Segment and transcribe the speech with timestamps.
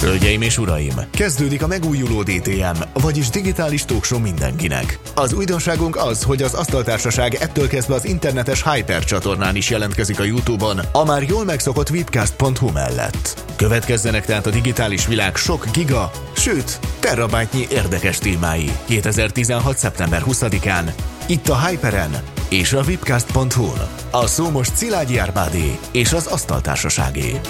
[0.00, 4.98] Hölgyeim és uraim, kezdődik a megújuló DTM, vagyis digitális talkshow mindenkinek.
[5.14, 10.24] Az újdonságunk az, hogy az Asztaltársaság ettől kezdve az internetes Hyper csatornán is jelentkezik a
[10.24, 13.44] YouTube-on, a már jól megszokott webcast.hu mellett.
[13.56, 19.76] Következzenek tehát a digitális világ sok giga, sőt, terabájtnyi érdekes témái 2016.
[19.76, 20.92] szeptember 20-án,
[21.26, 22.16] itt a Hyperen
[22.48, 23.88] és a webcast.hu-n.
[24.10, 27.40] A szó most Szilágyi Árpádé és az Asztaltársaságé.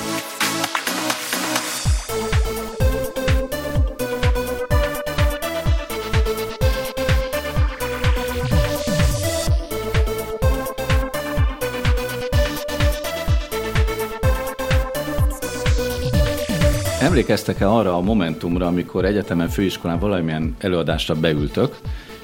[17.17, 21.79] Emlékeztek-e arra a momentumra, amikor egyetemen, főiskolán valamilyen előadásra beültök,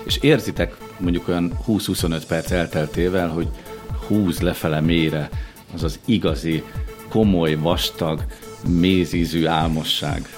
[0.05, 3.49] és érzitek mondjuk olyan 20-25 perc elteltével, hogy
[4.07, 5.29] húz lefele mélyre
[5.75, 6.63] az az igazi,
[7.09, 8.25] komoly, vastag,
[8.69, 10.29] mézízű álmosság.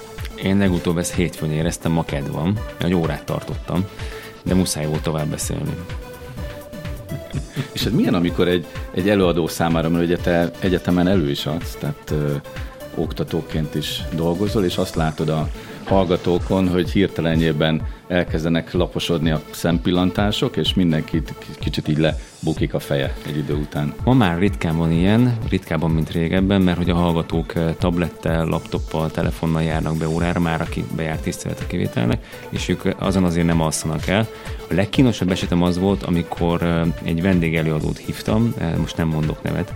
[0.42, 3.84] Én legutóbb ezt hétfőn éreztem, ma kedv van, egy órát tartottam,
[4.42, 5.74] de muszáj volt tovább beszélni.
[7.72, 11.76] És ez milyen, amikor egy, egy előadó számára, mert ugye te egyetemen elő is adsz,
[11.80, 12.14] tehát
[12.94, 15.48] oktatóként is dolgozol, és azt látod a
[15.84, 23.36] hallgatókon, hogy hirtelenjében elkezdenek laposodni a szempillantások, és mindenkit kicsit így lebukik a feje egy
[23.36, 23.94] idő után.
[24.04, 29.10] Ma már ritkán van ilyen, ritkábban, mint régebben, mert hogy a hallgatók eh, tablettel, laptoppal,
[29.10, 33.60] telefonnal járnak be órára, már aki bejárt tisztelet a kivételnek, és ők azon azért nem
[33.60, 34.26] alszanak el.
[34.68, 39.74] A legkínosabb esetem az volt, amikor eh, egy vendégelőadót hívtam, eh, most nem mondok nevet,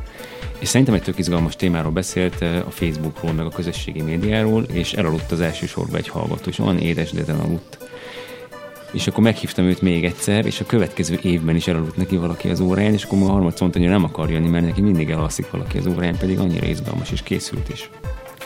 [0.58, 5.32] és szerintem egy tök izgalmas témáról beszélt a Facebookról, meg a közösségi médiáról, és elaludt
[5.32, 7.78] az első sorba egy hallgató, és olyan édesdeten aludt.
[8.92, 12.60] És akkor meghívtam őt még egyszer, és a következő évben is elaludt neki valaki az
[12.60, 15.78] óráján, és akkor a harmadszor mondta, hogy nem akar jönni, mert neki mindig elalszik valaki
[15.78, 17.90] az óráján, pedig annyira izgalmas, és készült is.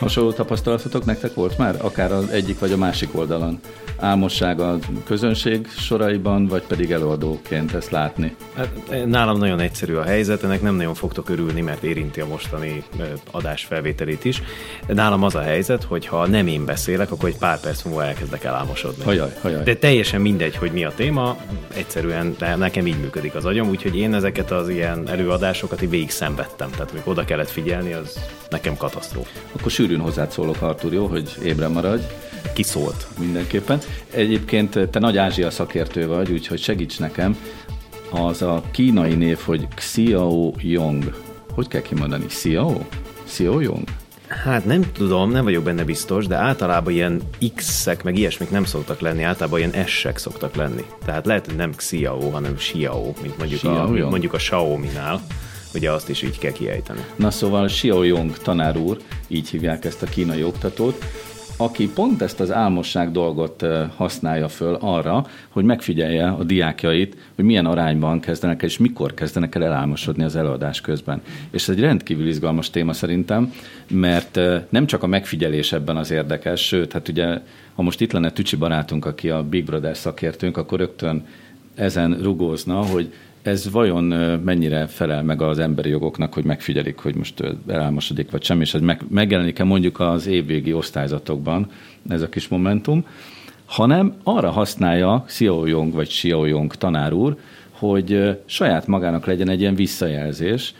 [0.03, 1.75] Hasonló tapasztalatotok nektek volt már?
[1.81, 3.59] Akár az egyik vagy a másik oldalon?
[3.99, 8.35] Álmosság a közönség soraiban, vagy pedig előadóként ezt látni?
[8.55, 8.69] Hát,
[9.05, 12.83] nálam nagyon egyszerű a helyzet, ennek nem nagyon fogtok örülni, mert érinti a mostani
[13.31, 14.41] adás felvételét is.
[14.87, 18.43] Nálam az a helyzet, hogy ha nem én beszélek, akkor egy pár perc múlva elkezdek
[18.43, 19.03] el álmosodni.
[19.03, 19.63] Hajaj, hajaj.
[19.63, 21.37] De teljesen mindegy, hogy mi a téma,
[21.75, 26.69] egyszerűen nekem így működik az agyam, úgyhogy én ezeket az ilyen előadásokat így végig szenvedtem.
[26.69, 28.19] Tehát, hogy oda kellett figyelni, az
[28.49, 29.29] nekem katasztrófa.
[29.51, 32.03] Akkor sűrűn hozzád szólok, Artur, jó, hogy ébren maradj.
[32.53, 33.07] Kiszólt.
[33.19, 33.79] Mindenképpen.
[34.11, 37.37] Egyébként te nagy Ázsia szakértő vagy, úgyhogy segíts nekem.
[38.11, 41.15] Az a kínai név, hogy Xiao Yong.
[41.53, 42.25] Hogy kell kimondani?
[42.25, 42.77] Xiao?
[43.23, 43.83] Xiao Yong?
[44.27, 47.21] Hát nem tudom, nem vagyok benne biztos, de általában ilyen
[47.55, 50.83] X-ek, meg ilyesmik nem szoktak lenni, általában ilyen S-ek szoktak lenni.
[51.05, 55.21] Tehát lehet, hogy nem Xiao, hanem Xiao, mint mondjuk, Xiao, a, mint mondjuk a Xiaomi-nál
[55.73, 57.05] ugye azt is így kell kiejteni.
[57.15, 58.97] Na szóval Xiao Yong tanár úr,
[59.27, 61.05] így hívják ezt a kínai oktatót,
[61.57, 67.65] aki pont ezt az álmosság dolgot használja föl arra, hogy megfigyelje a diákjait, hogy milyen
[67.65, 71.21] arányban kezdenek el, és mikor kezdenek el elálmosodni az előadás közben.
[71.51, 73.53] És ez egy rendkívül izgalmas téma szerintem,
[73.87, 77.39] mert nem csak a megfigyelés ebben az érdekes, sőt, hát ugye,
[77.75, 81.25] ha most itt lenne Tücsi barátunk, aki a Big Brother szakértőnk, akkor rögtön
[81.75, 84.03] ezen rugózna, hogy ez vajon
[84.43, 88.81] mennyire felel meg az emberi jogoknak, hogy megfigyelik, hogy most elálmosodik vagy sem, és ez
[88.81, 91.67] meg, megjelenik-e mondjuk az évvégi osztályzatokban
[92.09, 93.05] ez a kis momentum,
[93.65, 97.37] hanem arra használja Xiao Yong vagy Xiao Yong tanár úr,
[97.71, 100.73] hogy saját magának legyen egy ilyen visszajelzés,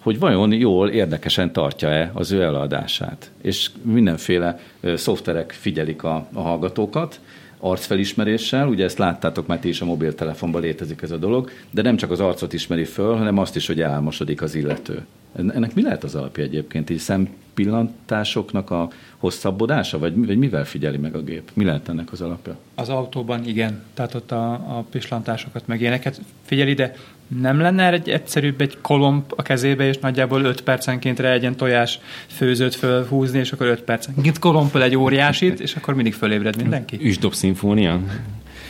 [0.00, 3.30] hogy vajon jól, érdekesen tartja-e az ő eladását.
[3.42, 4.60] És mindenféle
[4.94, 7.20] szoftverek figyelik a, a hallgatókat,
[7.60, 11.96] arcfelismeréssel, ugye ezt láttátok már ti is a mobiltelefonban létezik ez a dolog, de nem
[11.96, 15.06] csak az arcot ismeri föl, hanem azt is, hogy elmosodik az illető.
[15.36, 16.90] Ennek mi lehet az alapja egyébként?
[16.90, 21.50] Így szempillantásoknak a hosszabbodása, vagy, vagy mivel figyeli meg a gép?
[21.54, 22.56] Mi lehet ennek az alapja?
[22.74, 26.94] Az autóban igen, tehát ott a, a pislantásokat meg ilyeneket figyeli, de
[27.38, 32.74] nem lenne egy egyszerűbb egy kolomb a kezébe, és nagyjából 5 percenként egy tojás főzőt
[32.74, 36.98] fölhúzni, és akkor 5 percenként kolompol egy óriásit, és akkor mindig fölébred mindenki.
[37.02, 38.00] Üsdob szimfónia.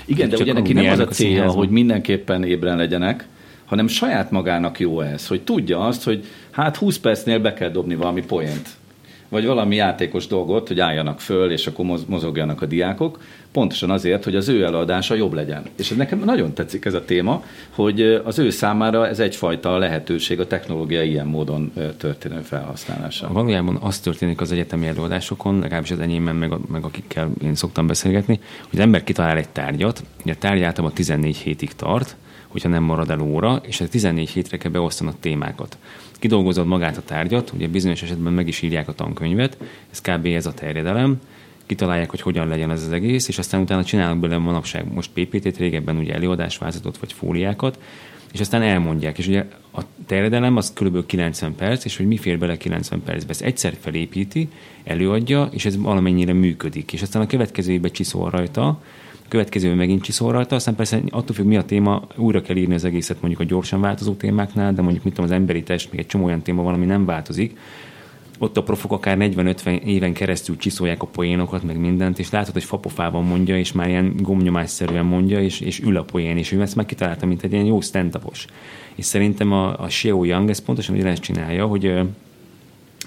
[0.05, 3.26] Igen, de ugye neki nem az a célja, hogy mindenképpen ébren legyenek,
[3.64, 7.94] hanem saját magának jó ez, hogy tudja azt, hogy hát 20 percnél be kell dobni
[7.94, 8.69] valami poént
[9.31, 13.19] vagy valami játékos dolgot, hogy álljanak föl, és akkor mozogjanak a diákok,
[13.53, 15.62] pontosan azért, hogy az ő előadása jobb legyen.
[15.77, 20.41] És ez nekem nagyon tetszik ez a téma, hogy az ő számára ez egyfajta lehetőség
[20.41, 23.32] a technológia ilyen módon történő felhasználása.
[23.32, 28.41] Valójában az történik az egyetemi előadásokon, legalábbis az enyémben, meg, meg akikkel én szoktam beszélgetni,
[28.69, 32.17] hogy az ember kitalál egy tárgyat, ugye a tárgy általában 14 hétig tart,
[32.49, 35.79] hogyha nem marad el óra, és a 14 hétre kell beosztani a témákat.
[36.20, 39.56] Kidolgozod magát a tárgyat, ugye bizonyos esetben meg is írják a tankönyvet,
[39.90, 40.26] ez kb.
[40.26, 41.20] ez a terjedelem,
[41.67, 45.56] kitalálják, hogy hogyan legyen ez az egész, és aztán utána csinálnak belőle manapság most PPT-t,
[45.56, 47.78] régebben ugye előadásvázatot vagy fóliákat,
[48.32, 49.19] és aztán elmondják.
[49.19, 51.06] És ugye a terjedelem az kb.
[51.06, 53.31] 90 perc, és hogy mi fér bele 90 percbe.
[53.31, 54.49] Ezt egyszer felépíti,
[54.84, 56.93] előadja, és ez valamennyire működik.
[56.93, 58.82] És aztán a következő évben csiszol rajta,
[59.31, 62.85] következő megint csiszol rajta, aztán persze attól függ, mi a téma, újra kell írni az
[62.85, 66.06] egészet mondjuk a gyorsan változó témáknál, de mondjuk mit tudom, az emberi test, még egy
[66.06, 67.59] csomó olyan téma van, ami nem változik,
[68.43, 72.65] ott a profok akár 40-50 éven keresztül csiszolják a poénokat, meg mindent, és látod, hogy
[72.65, 76.76] fapofában mondja, és már ilyen gomnyomásszerűen mondja, és, és ül a poén, és ő ezt
[76.76, 78.19] megkitalálta, mint egy ilyen jó stand
[78.94, 81.94] És szerintem a, a Sheo Young ezt pontosan ugyanezt csinálja, hogy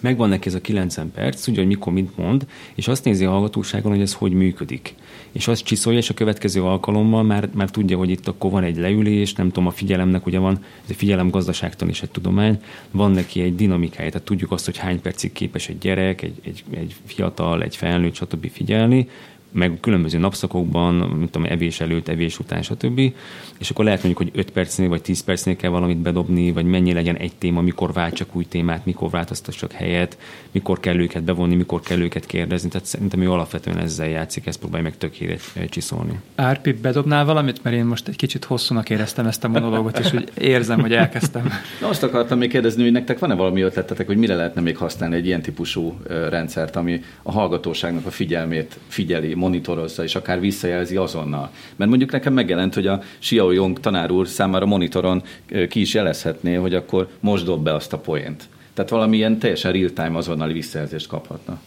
[0.01, 3.29] megvan neki ez a 90 perc, tudja, hogy mikor mit mond, és azt nézi a
[3.29, 4.95] hallgatóságon, hogy ez hogy működik.
[5.33, 8.77] És azt csiszolja, és a következő alkalommal már, már tudja, hogy itt akkor van egy
[8.77, 10.53] leülés, nem tudom, a figyelemnek ugye van,
[10.83, 14.77] ez a figyelem gazdaságtan is egy tudomány, van neki egy dinamikája, tehát tudjuk azt, hogy
[14.77, 18.51] hány percig képes egy gyerek, egy, egy, egy fiatal, egy felnőtt, stb.
[18.51, 19.07] figyelni,
[19.53, 23.13] meg különböző napszakokban, mint tudom, evés előtt, evés után, stb.
[23.59, 26.93] És akkor lehet mondjuk, hogy 5 percnél vagy 10 percnél kell valamit bedobni, vagy mennyi
[26.93, 30.17] legyen egy téma, mikor váltsak új témát, mikor változtassak helyet,
[30.51, 32.69] mikor kell őket bevonni, mikor kell őket kérdezni.
[32.69, 36.19] Tehát szerintem ő alapvetően ezzel játszik, ezt próbálja meg tökélet csiszolni.
[36.35, 37.63] Árpi, bedobnál valamit?
[37.63, 41.49] Mert én most egy kicsit hosszúnak éreztem ezt a monológot, és hogy érzem, hogy elkezdtem.
[41.81, 45.15] Na, azt akartam még kérdezni, hogy nektek van-e valami ötletetek, hogy mire lehetne még használni
[45.15, 51.49] egy ilyen típusú rendszert, ami a hallgatóságnak a figyelmét figyeli, monitorozza, és akár visszajelzi azonnal.
[51.75, 55.23] Mert mondjuk nekem megjelent, hogy a Xiao Yong tanár úr számára monitoron
[55.69, 58.43] ki is jelezhetné, hogy akkor most dob be azt a poént.
[58.73, 61.59] Tehát valamilyen teljesen real-time azonnali visszajelzést kaphatna.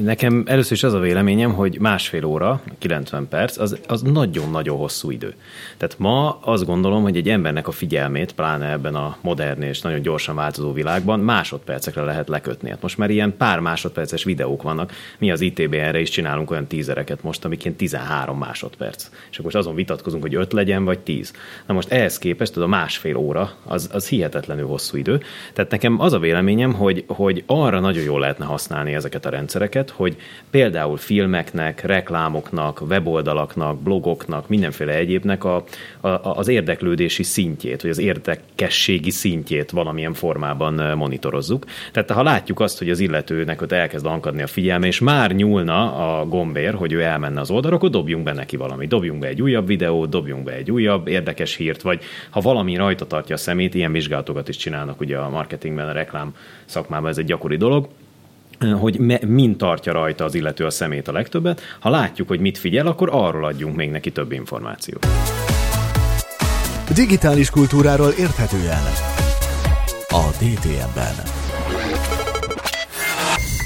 [0.00, 5.10] Nekem először is az a véleményem, hogy másfél óra, 90 perc, az, az nagyon-nagyon hosszú
[5.10, 5.34] idő.
[5.76, 10.02] Tehát ma azt gondolom, hogy egy embernek a figyelmét, pláne ebben a modern és nagyon
[10.02, 12.70] gyorsan változó világban másodpercekre lehet lekötni.
[12.70, 14.92] Hát most már ilyen pár másodperces videók vannak.
[15.18, 19.08] Mi az ITBN-re is csinálunk olyan tízereket most, amik ilyen 13 másodperc.
[19.30, 21.32] És akkor most azon vitatkozunk, hogy 5 legyen, vagy 10.
[21.66, 25.20] Na most ehhez képest, a másfél óra, az, az hihetetlenül hosszú idő.
[25.52, 29.66] Tehát nekem az a véleményem, hogy, hogy arra nagyon jól lehetne használni ezeket a rendszereket,
[29.68, 30.16] rendszereket, hogy
[30.50, 35.64] például filmeknek, reklámoknak, weboldalaknak, blogoknak, mindenféle egyébnek a,
[36.00, 41.64] a, az érdeklődési szintjét, vagy az érdekességi szintjét valamilyen formában monitorozzuk.
[41.92, 45.94] Tehát ha látjuk azt, hogy az illetőnek ott elkezd ankadni a figyelme, és már nyúlna
[46.18, 48.86] a gombér, hogy ő elmenne az oldalra, akkor dobjunk be neki valami.
[48.86, 53.06] Dobjunk be egy újabb videót, dobjunk be egy újabb érdekes hírt, vagy ha valami rajta
[53.06, 57.24] tartja a szemét, ilyen vizsgálatokat is csinálnak ugye a marketingben, a reklám szakmában ez egy
[57.24, 57.88] gyakori dolog,
[58.80, 61.60] hogy me, mind tartja rajta az illető a szemét a legtöbbet.
[61.80, 65.06] Ha látjuk, hogy mit figyel, akkor arról adjunk még neki több információt.
[66.94, 68.82] Digitális kultúráról érthetően
[70.08, 71.14] a DTM-ben.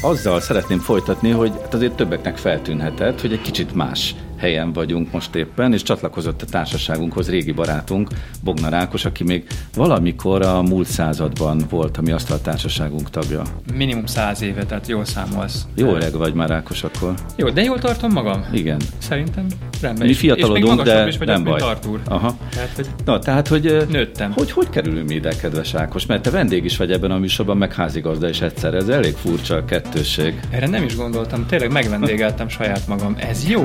[0.02, 5.34] Azzal szeretném folytatni, hogy hát azért többeknek feltűnhetett, hogy egy kicsit más helyen vagyunk most
[5.34, 8.08] éppen, és csatlakozott a társaságunkhoz régi barátunk,
[8.44, 13.42] Bogna Ákos, aki még valamikor a múlt században volt a mi asztaltársaságunk tagja.
[13.74, 15.66] Minimum száz éve, tehát jól számolsz.
[15.74, 17.14] Jó öreg vagy már Ákos akkor.
[17.36, 18.44] Jó, de jól tartom magam?
[18.52, 18.80] Igen.
[18.98, 19.46] Szerintem
[19.82, 20.06] rendben.
[20.06, 21.60] Mi fiatalodunk, de is nem baj.
[21.60, 22.00] Artur.
[22.04, 22.36] Aha.
[22.50, 24.32] Tehát, hogy Na, tehát, hogy nőttem.
[24.32, 26.06] Hogy, hogy kerülünk mi ide, kedves Ákos?
[26.06, 28.74] Mert te vendég is vagy ebben a műsorban, meg házigazda is egyszer.
[28.74, 30.40] Ez elég furcsa a kettősség.
[30.50, 33.16] Erre nem is gondoltam, tényleg megvendégeltem saját magam.
[33.18, 33.64] Ez jó.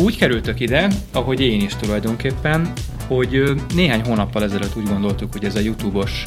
[0.00, 2.72] Úgy kerültök ide, ahogy én is tulajdonképpen,
[3.06, 3.42] hogy
[3.74, 6.26] néhány hónappal ezelőtt úgy gondoltuk, hogy ez a YouTube-os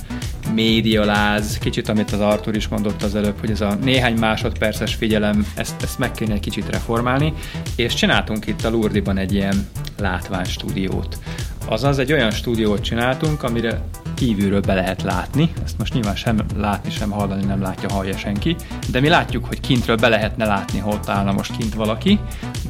[0.53, 5.47] médialáz, kicsit amit az Artur is mondott az előbb, hogy ez a néhány másodperces figyelem,
[5.55, 7.33] ezt, ezt meg kéne egy kicsit reformálni,
[7.75, 9.67] és csináltunk itt a Lurdiban egy ilyen
[9.99, 11.17] látványstúdiót.
[11.65, 13.81] Azaz egy olyan stúdiót csináltunk, amire
[14.13, 18.55] kívülről be lehet látni, ezt most nyilván sem látni, sem hallani nem látja, hallja senki,
[18.91, 22.19] de mi látjuk, hogy kintről be lehetne látni, ott állna most kint valaki,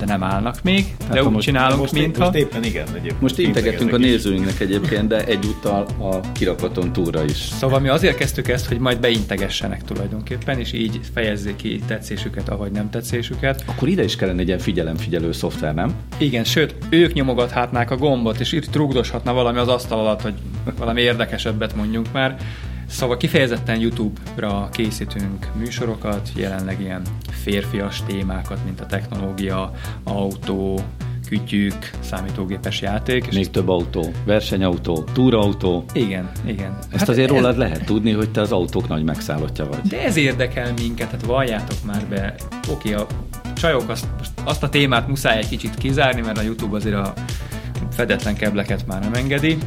[0.02, 2.24] de nem állnak még, de hát, úgy most, csinálunk, most, mintha...
[2.24, 3.22] Most éppen igen, egyébként.
[3.22, 7.38] Most integetünk a nézőinknek egyébként, de egyúttal a kirakaton túra is.
[7.38, 12.72] Szóval mi azért kezdtük ezt, hogy majd beintegessenek tulajdonképpen, és így fejezzék ki tetszésüket, avagy
[12.72, 13.64] nem tetszésüket.
[13.68, 15.94] Akkor ide is kellene egy ilyen figyelemfigyelő szoftver, nem?
[16.18, 20.34] Igen, sőt, ők nyomogathatnák a gombot, és itt rugdoshatna valami az asztal alatt, hogy
[20.78, 22.38] valami érdekesebbet mondjunk már.
[22.92, 29.72] Szóval kifejezetten YouTube-ra készítünk műsorokat, jelenleg ilyen férfias témákat, mint a technológia,
[30.04, 30.80] autó,
[31.28, 33.26] kütyük, számítógépes játék.
[33.26, 35.86] És Még több autó, versenyautó, túrautó.
[35.94, 36.78] Igen, igen.
[36.80, 37.36] Ezt hát azért ez...
[37.36, 39.82] rólad lehet tudni, hogy te az autók nagy megszállottja vagy.
[39.82, 42.36] De ez érdekel minket, hát valljátok már be.
[42.72, 43.08] Oké, a
[43.54, 44.08] csajok azt,
[44.44, 47.14] azt a témát muszáj egy kicsit kizárni, mert a YouTube azért a
[47.92, 49.58] fedetlen kebleket már nem engedi,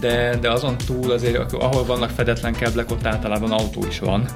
[0.00, 4.28] de, de azon túl azért, ahol vannak fedetlen keblek, ott általában autó is van,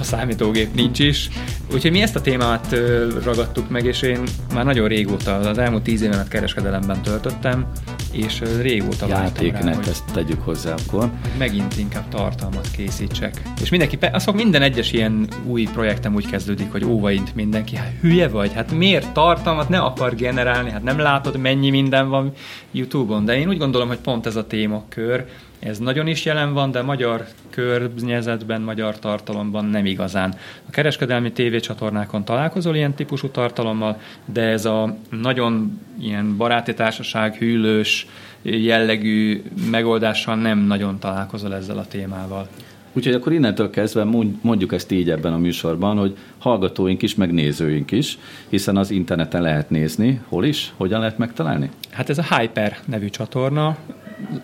[0.00, 1.28] a számítógép nincs is.
[1.72, 2.76] Úgyhogy mi ezt a témát
[3.24, 4.22] ragadtuk meg, és én
[4.54, 7.66] már nagyon régóta, az elmúlt tíz évemet kereskedelemben töltöttem,
[8.12, 11.10] és régóta Játéknet, rá, hogy ezt tegyük hozzá akkor.
[11.38, 13.42] Megint inkább tartalmat készítsek.
[13.62, 18.28] És mindenki, azt minden egyes ilyen új projektem úgy kezdődik, hogy óvaint mindenki, hát hülye
[18.28, 22.32] vagy, hát miért tartalmat ne akar generálni, hát nem látod mennyi minden van
[22.70, 25.24] YouTube-on, de én úgy gondolom, hogy pont ez a témakör,
[25.60, 30.34] ez nagyon is jelen van, de magyar környezetben, magyar tartalomban nem igazán.
[30.68, 38.06] A kereskedelmi tévécsatornákon találkozol ilyen típusú tartalommal, de ez a nagyon ilyen baráti társaság, hűlős
[38.42, 42.48] jellegű megoldással nem nagyon találkozol ezzel a témával.
[42.92, 44.04] Úgyhogy akkor innentől kezdve
[44.42, 49.42] mondjuk ezt így ebben a műsorban, hogy hallgatóink is, meg nézőink is, hiszen az interneten
[49.42, 50.20] lehet nézni.
[50.28, 50.72] Hol is?
[50.76, 51.70] Hogyan lehet megtalálni?
[51.90, 53.76] Hát ez a Hyper nevű csatorna,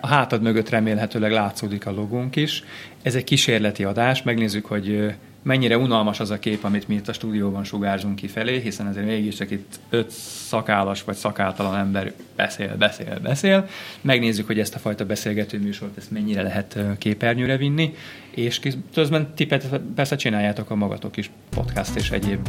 [0.01, 2.65] a hátad mögött remélhetőleg látszódik a logónk is.
[3.03, 7.13] Ez egy kísérleti adás, megnézzük, hogy mennyire unalmas az a kép, amit mi itt a
[7.13, 10.11] stúdióban sugárzunk kifelé, hiszen ezért mégiscsak itt öt
[10.49, 13.69] szakállas vagy szakáltalan ember beszél, beszél, beszél.
[14.01, 17.95] Megnézzük, hogy ezt a fajta beszélgető műsort ezt mennyire lehet képernyőre vinni,
[18.37, 18.61] és
[18.95, 19.47] közben ti
[19.95, 22.49] persze csináljátok a magatok is podcast és egyéb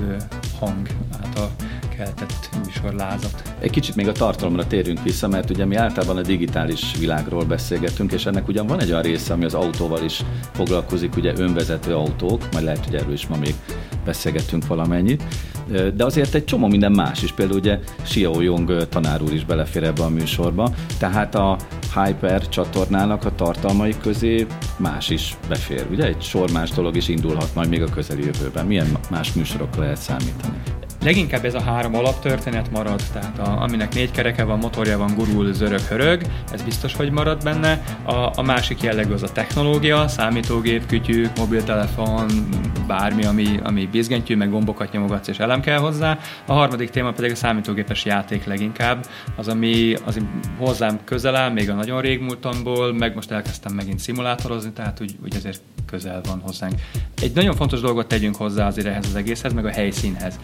[0.60, 0.88] hang
[1.24, 1.52] által
[1.98, 3.54] keltett műsorlázat.
[3.60, 8.12] Egy kicsit még a tartalomra térünk vissza, mert ugye mi általában a digitális világról beszélgetünk,
[8.12, 12.52] és ennek ugyan van egy olyan része, ami az autóval is foglalkozik, ugye önvezető autók,
[12.52, 13.56] majd lehet, hogy erről is ma még
[14.08, 15.24] beszélgettünk valamennyit,
[15.96, 19.84] de azért egy csomó minden más is, például ugye Xiao Jong tanár úr is belefér
[19.84, 21.58] ebbe a műsorba, tehát a
[21.94, 24.48] Hyper csatornának a tartalmai közé
[24.78, 26.06] más is befér, ugye?
[26.06, 28.66] Egy sor más dolog is indulhat majd még a közeli jövőben.
[28.66, 30.58] Milyen más műsorokra lehet számítani?
[31.04, 35.54] Leginkább ez a három alaptörténet marad, tehát a, aminek négy kereke van, motorja van, gurul,
[35.54, 37.84] zörög, hörög, ez biztos, hogy marad benne.
[38.04, 42.26] A, a másik jellegű az a technológia, számítógép, kütyük, mobiltelefon,
[42.88, 46.20] bármi, ami, ami bizgentyű, meg gombokat nyomogatsz és elem kell hozzá.
[46.46, 50.20] A harmadik téma pedig a számítógépes játék leginkább, az, ami az
[50.58, 55.36] hozzám közel áll, még a nagyon régmúltamból, meg most elkezdtem megint szimulátorozni, tehát úgy, úgy
[55.36, 56.74] azért közel van hozzánk.
[57.22, 60.40] Egy nagyon fontos dolgot tegyünk hozzá azért ehhez az egészhez, meg a helyszínhez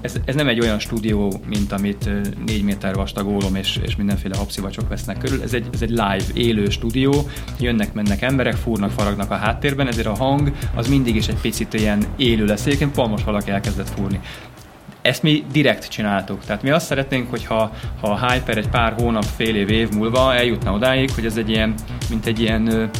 [0.00, 2.10] ez, ez nem egy olyan stúdió, mint amit
[2.46, 5.42] négy méter vastag ólom és, és mindenféle hapszivacsok vesznek körül.
[5.42, 10.06] Ez egy, ez egy live, élő stúdió, jönnek, mennek emberek, fúrnak, faragnak a háttérben, ezért
[10.06, 12.66] a hang az mindig is egy picit ilyen élő lesz.
[12.66, 14.20] Egyébként pont valaki elkezdett fúrni
[15.06, 16.44] ezt mi direkt csináltuk.
[16.44, 20.34] Tehát mi azt szeretnénk, hogyha ha a Hyper egy pár hónap, fél év, év múlva
[20.34, 21.74] eljutna odáig, hogy ez egy ilyen,
[22.08, 22.90] mint egy ilyen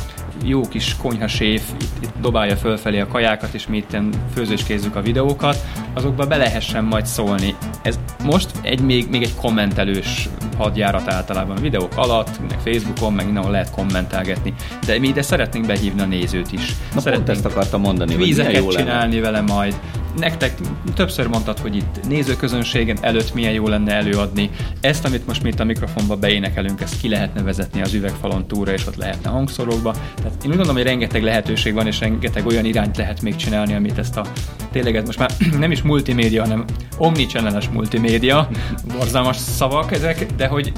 [0.44, 3.96] jó kis konyhaséf itt, itt dobálja fölfelé a kajákat, és mi itt
[4.34, 5.56] főzéskézzük a videókat,
[5.94, 7.54] azokba be lehessen majd szólni.
[7.82, 13.24] Ez most egy még, még egy kommentelős hadjárat általában a videók alatt, meg Facebookon, meg
[13.24, 14.54] mindenhol lehet kommentelgetni.
[14.86, 16.74] De mi ide szeretnénk behívni a nézőt is.
[16.94, 19.30] Na szeretnénk pont ezt akartam mondani, vízeket hogy csinálni lenne.
[19.30, 19.74] vele majd.
[20.16, 20.58] Nektek
[20.94, 24.50] többször mondtad, hogy itt nézőközönségen előtt milyen jó lenne előadni.
[24.80, 28.72] Ezt, amit most mi itt a mikrofonba beénekelünk, ezt ki lehetne vezetni az üvegfalon túra,
[28.72, 29.92] és ott lehetne hangszorokba.
[29.92, 33.74] Tehát én úgy gondolom, hogy rengeteg lehetőség van, és rengeteg olyan irányt lehet még csinálni,
[33.74, 34.26] amit ezt a
[34.70, 36.64] tényleg most már nem is multimédia, hanem
[36.98, 38.48] omnichannel multimédia,
[38.96, 40.72] borzalmas szavak ezek, de hogy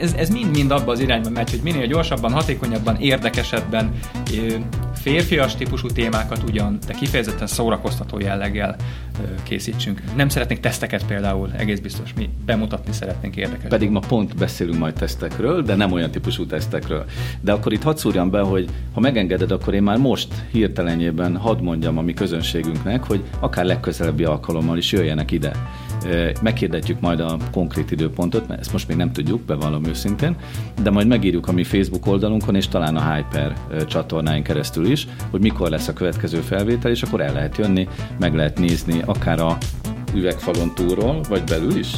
[0.00, 3.90] ez, ez mind-mind abba az irányba megy, hogy minél gyorsabban, hatékonyabban, érdekesebben,
[5.00, 8.76] férfias típusú témákat ugyan, de kifejezetten szórakoztató jelleggel
[9.42, 10.02] készítsünk.
[10.16, 13.68] Nem szeretnénk teszteket például, egész biztos, mi bemutatni szeretnénk érdekes.
[13.68, 17.04] Pedig ma pont beszélünk majd tesztekről, de nem olyan típusú tesztekről.
[17.40, 21.62] De akkor itt hadd szúrjam be, hogy ha megengeded, akkor én már most hirtelenjében hadd
[21.62, 25.52] mondjam a mi közönségünknek, hogy akár legközelebbi alkalommal is jöjjenek ide.
[26.42, 30.36] Meghirdetjük majd a konkrét időpontot, mert ezt most még nem tudjuk, bevallom őszintén,
[30.82, 35.40] de majd megírjuk a mi Facebook oldalunkon, és talán a Hyper csatornáin keresztül is, hogy
[35.40, 39.56] mikor lesz a következő felvétel, és akkor el lehet jönni, meg lehet nézni akár a
[40.14, 41.88] üvegfalon túlról, vagy belül is?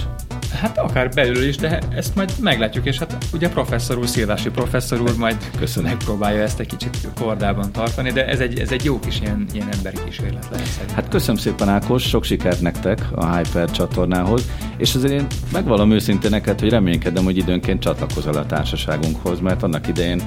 [0.61, 5.01] Hát akár belül is, de ezt majd meglátjuk, és hát ugye professzor úr, Szilvási professzor
[5.01, 5.91] úr majd Köszönöm.
[5.91, 9.69] megpróbálja ezt egy kicsit kordában tartani, de ez egy, ez egy jó kis ilyen, ilyen
[9.73, 10.97] emberi kísérlet lehet szerintem.
[10.97, 16.31] Hát köszönöm szépen Ákos, sok sikert nektek a Hyper csatornához, és azért én megvalom őszintén
[16.31, 20.23] neked, hogy reménykedem, hogy időnként csatlakozol a társaságunkhoz, mert annak idején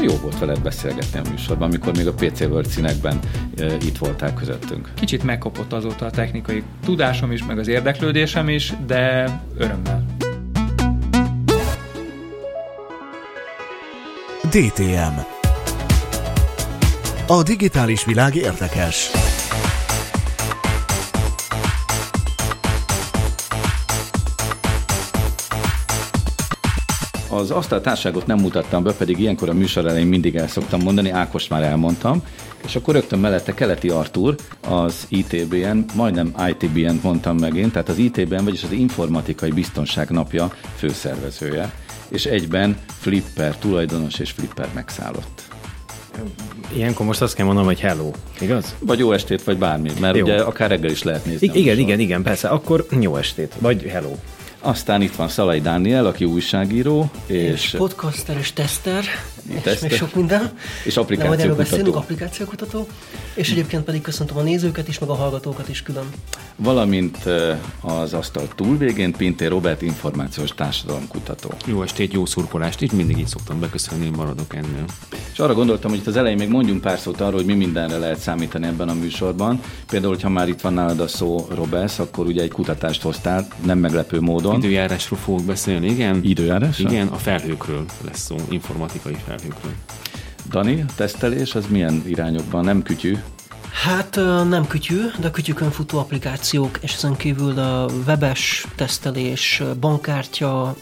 [0.00, 3.18] jó volt veled beszélgetni a műsorban, amikor még a PC World színekben
[3.56, 4.92] e, itt voltál közöttünk.
[4.94, 10.04] Kicsit megkopott azóta a technikai tudásom is, meg az érdeklődésem is, de örömmel.
[14.50, 15.18] DTM
[17.26, 19.10] A digitális világ érdekes.
[27.32, 31.48] Az asztaltárságot nem mutattam be, pedig ilyenkor a műsor elején mindig el szoktam mondani, Ákos
[31.48, 32.22] már elmondtam,
[32.64, 34.34] és akkor rögtön mellette Keleti Artur,
[34.68, 40.52] az ITBN, majdnem ITBN mondtam meg én, tehát az ITBN, vagyis az Informatikai Biztonság Napja
[40.76, 41.72] főszervezője,
[42.08, 45.42] és egyben Flipper tulajdonos és Flipper megszállott.
[46.76, 48.10] Ilyenkor most azt kell mondanom, hogy hello,
[48.40, 48.74] igaz?
[48.78, 50.24] Vagy jó estét, vagy bármi, mert jó.
[50.24, 51.50] ugye akár reggel is lehet nézni.
[51.52, 54.14] I- igen, igen, igen, persze, akkor jó estét, vagy hello.
[54.64, 57.10] Aztán itt van Szalai Dániel, aki újságíró.
[57.26, 59.04] És, és podcaster és tester.
[59.64, 60.52] És még sok minden.
[60.84, 61.48] És applikációkutató.
[61.48, 62.86] De beszélünk, applikációkutató.
[63.34, 66.04] És egyébként pedig köszöntöm a nézőket is, meg a hallgatókat is külön.
[66.56, 67.18] Valamint
[67.80, 71.50] az asztal túlvégén Pinté Robert információs társadalomkutató.
[71.66, 74.84] Jó estét, jó szurkolást, itt mindig így szoktam beköszönni, maradok ennél.
[75.32, 77.98] És arra gondoltam, hogy itt az elején még mondjunk pár szót arról, hogy mi mindenre
[77.98, 79.60] lehet számítani ebben a műsorban.
[79.86, 83.78] Például, ha már itt van nálad a szó, Robesz, akkor ugye egy kutatást hoztál, nem
[83.78, 84.56] meglepő módon.
[84.56, 86.20] Időjárásról fogok beszélni, igen.
[86.22, 86.78] Időjárás?
[86.78, 89.72] Igen, a felhőkről lesz szó, informatikai felhőkről.
[90.48, 92.64] Dani, a tesztelés az milyen irányokban?
[92.64, 93.16] Nem kütyű?
[93.72, 94.14] Hát
[94.48, 100.76] nem kütyű, de kütyükön futó applikációk, és ezen kívül a webes tesztelés, bankkártya,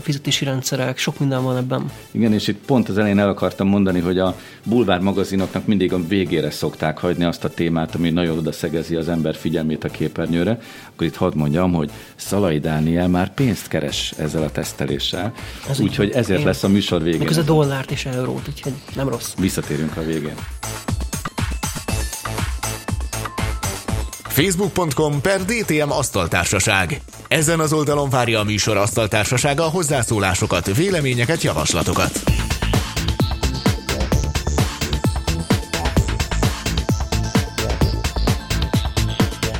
[0.00, 1.90] fizetési rendszerek, sok minden van ebben.
[2.10, 6.06] Igen, és itt pont az elején el akartam mondani, hogy a bulvár magazinoknak mindig a
[6.06, 10.58] végére szokták hagyni azt a témát, ami nagyon oda szegezi az ember figyelmét a képernyőre.
[10.92, 15.32] Akkor itt hadd mondjam, hogy Szalai Dániel már pénzt keres ezzel a teszteléssel,
[15.80, 17.18] úgyhogy ezért én, lesz a műsor végén.
[17.18, 19.34] Meg ez a dollárt és eurót, úgyhogy nem rossz.
[19.38, 20.34] Visszatérünk a végén.
[24.36, 27.00] Facebook.com per DTM Asztaltársaság.
[27.28, 32.10] Ezen az oldalon várja a műsor Asztaltársasága a hozzászólásokat, véleményeket, javaslatokat.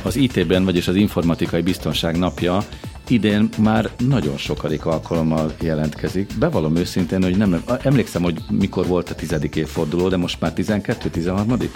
[0.03, 2.63] Az IT-ben, vagyis az Informatikai Biztonság napja
[3.07, 6.37] idén már nagyon sokadik alkalommal jelentkezik.
[6.39, 11.69] Bevallom őszintén, hogy nem emlékszem, hogy mikor volt a tizedik évforduló, de most már 12-13.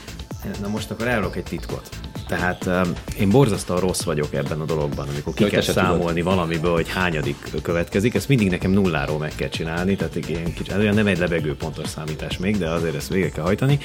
[0.62, 1.90] Na most akkor elrok egy titkot.
[2.32, 6.36] Tehát um, én borzasztóan rossz vagyok ebben a dologban, amikor ki kell számolni tudod.
[6.36, 8.14] valamiből, hogy hányadik következik.
[8.14, 11.88] Ezt mindig nekem nulláról meg kell csinálni, tehát ilyen kicsit, olyan nem egy lebegő pontos
[11.88, 13.80] számítás még, de azért ezt végig kell hajtani.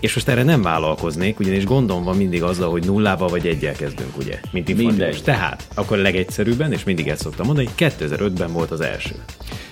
[0.00, 4.16] És most erre nem vállalkoznék, ugyanis gondom van mindig azzal, hogy nullával vagy egyel kezdünk,
[4.16, 5.20] ugye, mint informatikus.
[5.20, 9.14] Tehát akkor legegyszerűbben, és mindig ezt szoktam mondani, hogy 2005-ben volt az első.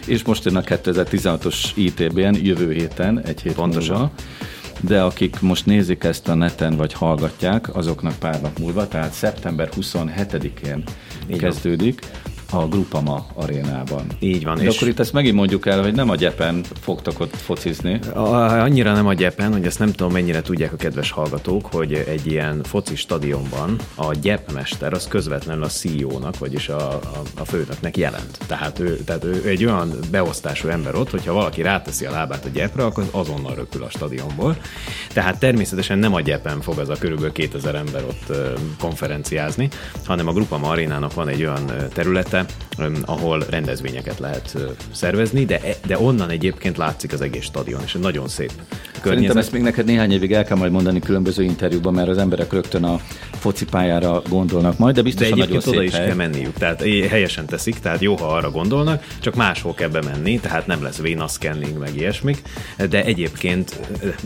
[0.07, 3.97] És most jön a 2016-os ITB-n jövő héten, egy hét Pontosan.
[3.97, 4.13] Múlva
[4.81, 9.69] de akik most nézik ezt a neten, vagy hallgatják, azoknak pár nap múlva, tehát szeptember
[9.77, 10.85] 27-én
[11.39, 12.01] kezdődik
[12.51, 14.07] a Grupama arénában.
[14.19, 14.57] Így van.
[14.57, 17.99] De és akkor itt ezt megint mondjuk el, hogy nem a gyepen fogtak ott focizni.
[18.15, 18.19] A,
[18.63, 22.27] annyira nem a gyepen, hogy ezt nem tudom mennyire tudják a kedves hallgatók, hogy egy
[22.27, 28.39] ilyen foci stadionban a gyepmester az közvetlenül a CEO-nak, vagyis a, a, a főnöknek jelent.
[28.47, 32.49] Tehát ő, tehát ő egy olyan beosztású ember ott, hogyha valaki ráteszi a lábát a
[32.49, 34.57] gyepre, akkor azonnal röpül a stadionból.
[35.13, 38.37] Tehát természetesen nem a gyepen fog az a körülbelül 2000 ember ott
[38.79, 39.69] konferenciázni,
[40.05, 44.57] hanem a Grupama arénának van egy olyan területe, területe, ahol rendezvényeket lehet
[44.93, 48.53] szervezni, de, de onnan egyébként látszik az egész stadion, és nagyon szép
[49.07, 49.35] környezet.
[49.35, 52.53] Szerintem ezt még neked néhány évig el kell majd mondani különböző interjúban, mert az emberek
[52.53, 53.01] rögtön a
[53.33, 56.07] focipályára gondolnak majd, de biztos de egyébként oda is hely.
[56.07, 60.67] kell menniük, tehát helyesen teszik, tehát jó, ha arra gondolnak, csak máshol kell bemenni, tehát
[60.67, 62.43] nem lesz véna scanning, meg ilyesmik,
[62.91, 63.81] de egyébként,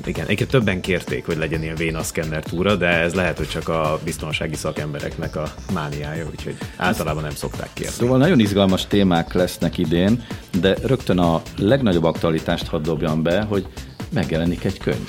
[0.05, 3.69] igen, egyébként többen kérték, hogy legyen ilyen véna scanner túra, de ez lehet, hogy csak
[3.69, 7.93] a biztonsági szakembereknek a mániája, úgyhogy általában nem szokták kérni.
[7.93, 10.23] Szóval nagyon izgalmas témák lesznek idén,
[10.61, 13.66] de rögtön a legnagyobb aktualitást hadd dobjam be, hogy
[14.12, 15.09] megjelenik egy könyv.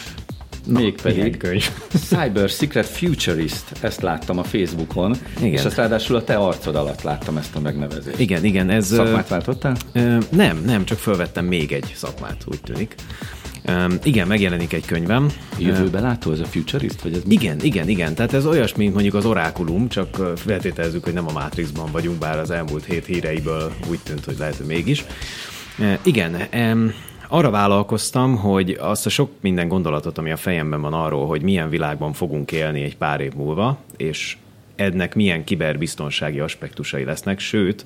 [0.68, 1.70] Mégpedig könyv.
[2.10, 5.52] Cyber Secret Futurist, ezt láttam a Facebookon, igen.
[5.52, 8.20] és azt ráadásul a te arcod alatt láttam ezt a megnevezést.
[8.20, 8.70] Igen, igen.
[8.70, 9.76] Ez, Szakmát váltottál?
[9.94, 12.96] Ö, nem, nem, csak felvettem még egy szakmát, úgy tűnik.
[13.68, 15.30] Um, igen, megjelenik egy könyvem.
[15.58, 17.02] Jövőbe látó ez a futurist?
[17.02, 18.16] Vagy ez igen, igen, igen.
[18.16, 22.40] Tehát ez olyas, mint mondjuk az orákulum, csak feltételezzük, hogy nem a Matrixban vagyunk, bár
[22.40, 25.06] az elmúlt hét híreiből úgy tűnt, hogy lehet, hogy mégis.
[25.80, 26.94] Uh, igen, um,
[27.34, 31.70] arra vállalkoztam, hogy azt a sok minden gondolatot, ami a fejemben van arról, hogy milyen
[31.70, 34.38] világban fogunk élni egy pár év múlva, és
[34.76, 37.86] ennek milyen kiberbiztonsági aspektusai lesznek, sőt,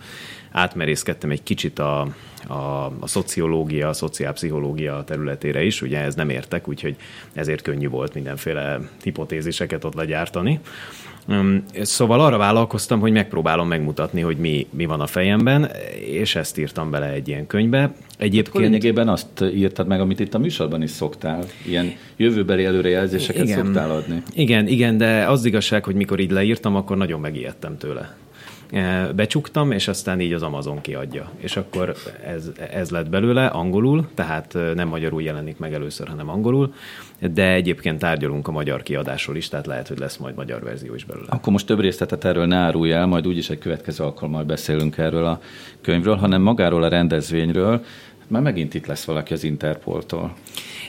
[0.51, 2.07] átmerészkedtem egy kicsit a,
[2.47, 6.95] a, a szociológia, a szociálpszichológia területére is, ugye ez nem értek, úgyhogy
[7.33, 10.59] ezért könnyű volt mindenféle hipotéziseket ott legyártani.
[11.81, 15.71] Szóval arra vállalkoztam, hogy megpróbálom megmutatni, hogy mi, mi van a fejemben,
[16.09, 17.93] és ezt írtam bele egy ilyen könyvbe.
[18.17, 18.47] Egyébként...
[18.47, 23.65] Akkor lényegében azt írtad meg, amit itt a műsorban is szoktál, ilyen jövőbeli előrejelzéseket igen,
[23.65, 24.23] szoktál adni.
[24.33, 28.15] Igen, igen, de az igazság, hogy mikor így leírtam, akkor nagyon megijedtem tőle.
[29.15, 31.31] Becsuktam, és aztán így az Amazon kiadja.
[31.37, 36.73] És akkor ez, ez lett belőle angolul, tehát nem magyarul jelenik meg először, hanem angolul,
[37.33, 41.05] de egyébként tárgyalunk a magyar kiadásról is, tehát lehet, hogy lesz majd magyar verzió is
[41.05, 41.27] belőle.
[41.29, 45.25] Akkor most több részletet erről ne árulj el, majd úgyis egy következő alkalommal beszélünk erről
[45.25, 45.39] a
[45.81, 47.83] könyvről, hanem magáról a rendezvényről.
[48.27, 50.33] Már megint itt lesz valaki az Interpoltól.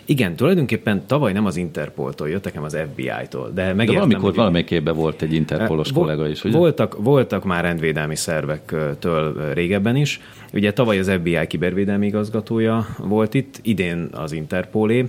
[0.07, 3.51] Igen, tulajdonképpen tavaly nem az Interpoltól jöttek, hanem az FBI-tól.
[3.55, 4.35] De, de valamikor hogy...
[4.35, 6.57] valamelyik évben volt egy Interpolos vo- kollega is, ugye?
[6.57, 10.21] Voltak, voltak már rendvédelmi szervektől régebben is.
[10.53, 15.09] Ugye tavaly az FBI kibervédelmi igazgatója volt itt, idén az Interpolé,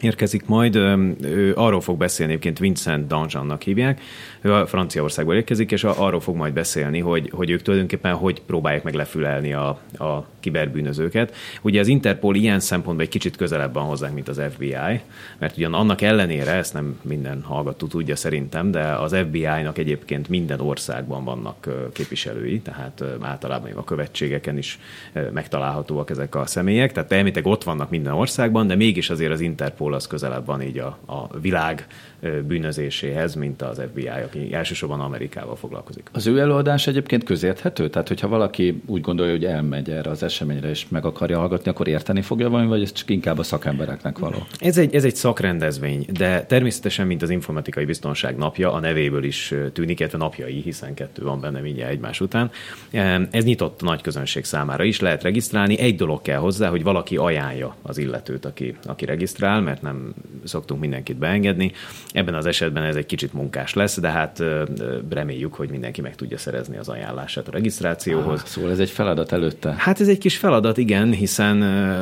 [0.00, 0.74] érkezik majd.
[1.20, 4.00] Ő arról fog beszélni, egyébként Vincent Danjannak hívják,
[4.40, 8.82] ő a Franciaországból érkezik, és arról fog majd beszélni, hogy, hogy ők tulajdonképpen hogy próbálják
[8.82, 11.34] meg lefülelni a, a kiberbűnözőket.
[11.62, 15.00] Ugye az Interpol ilyen szempontból egy kicsit közelebb van hozzánk, mint az FBI,
[15.38, 20.60] mert ugyan annak ellenére, ezt nem minden hallgató tudja szerintem, de az FBI-nak egyébként minden
[20.60, 24.78] országban vannak képviselői, tehát általában a követségeken is
[25.32, 29.89] megtalálhatóak ezek a személyek, tehát elmétek ott vannak minden országban, de mégis azért az Interpol
[29.94, 31.86] az közelebb van így a, a világ
[32.46, 36.08] bűnözéséhez, mint az FBI, aki elsősorban Amerikával foglalkozik.
[36.12, 37.88] Az ő előadás egyébként közérthető?
[37.90, 41.88] Tehát, hogyha valaki úgy gondolja, hogy elmegy erre az eseményre, és meg akarja hallgatni, akkor
[41.88, 44.46] érteni fogja valami, vagy ez csak inkább a szakembereknek való?
[44.58, 49.54] Ez egy, ez egy szakrendezvény, de természetesen, mint az informatikai biztonság napja, a nevéből is
[49.72, 52.50] tűnik, illetve napjai, hiszen kettő van benne mindjárt egymás után.
[53.30, 55.78] Ez nyitott nagy közönség számára is, lehet regisztrálni.
[55.78, 60.80] Egy dolog kell hozzá, hogy valaki ajánlja az illetőt, aki, aki regisztrál, mert nem szoktunk
[60.80, 61.72] mindenkit beengedni.
[62.12, 64.42] Ebben az esetben ez egy kicsit munkás lesz, de hát
[65.10, 68.40] reméljük, hogy mindenki meg tudja szerezni az ajánlását a regisztrációhoz.
[68.40, 69.74] Ah, szóval ez egy feladat előtte?
[69.78, 71.58] Hát ez egy kis feladat, igen, hiszen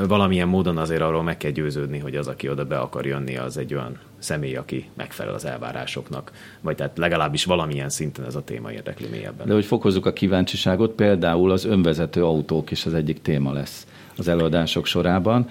[0.09, 3.57] valamilyen módon azért arról meg kell győződni, hogy az, aki oda be akar jönni, az
[3.57, 8.73] egy olyan személy, aki megfelel az elvárásoknak, vagy tehát legalábbis valamilyen szinten ez a téma
[8.73, 9.47] érdekli mélyebben.
[9.47, 13.87] De hogy fokozzuk a kíváncsiságot, például az önvezető autók is az egyik téma lesz
[14.19, 15.49] az előadások sorában.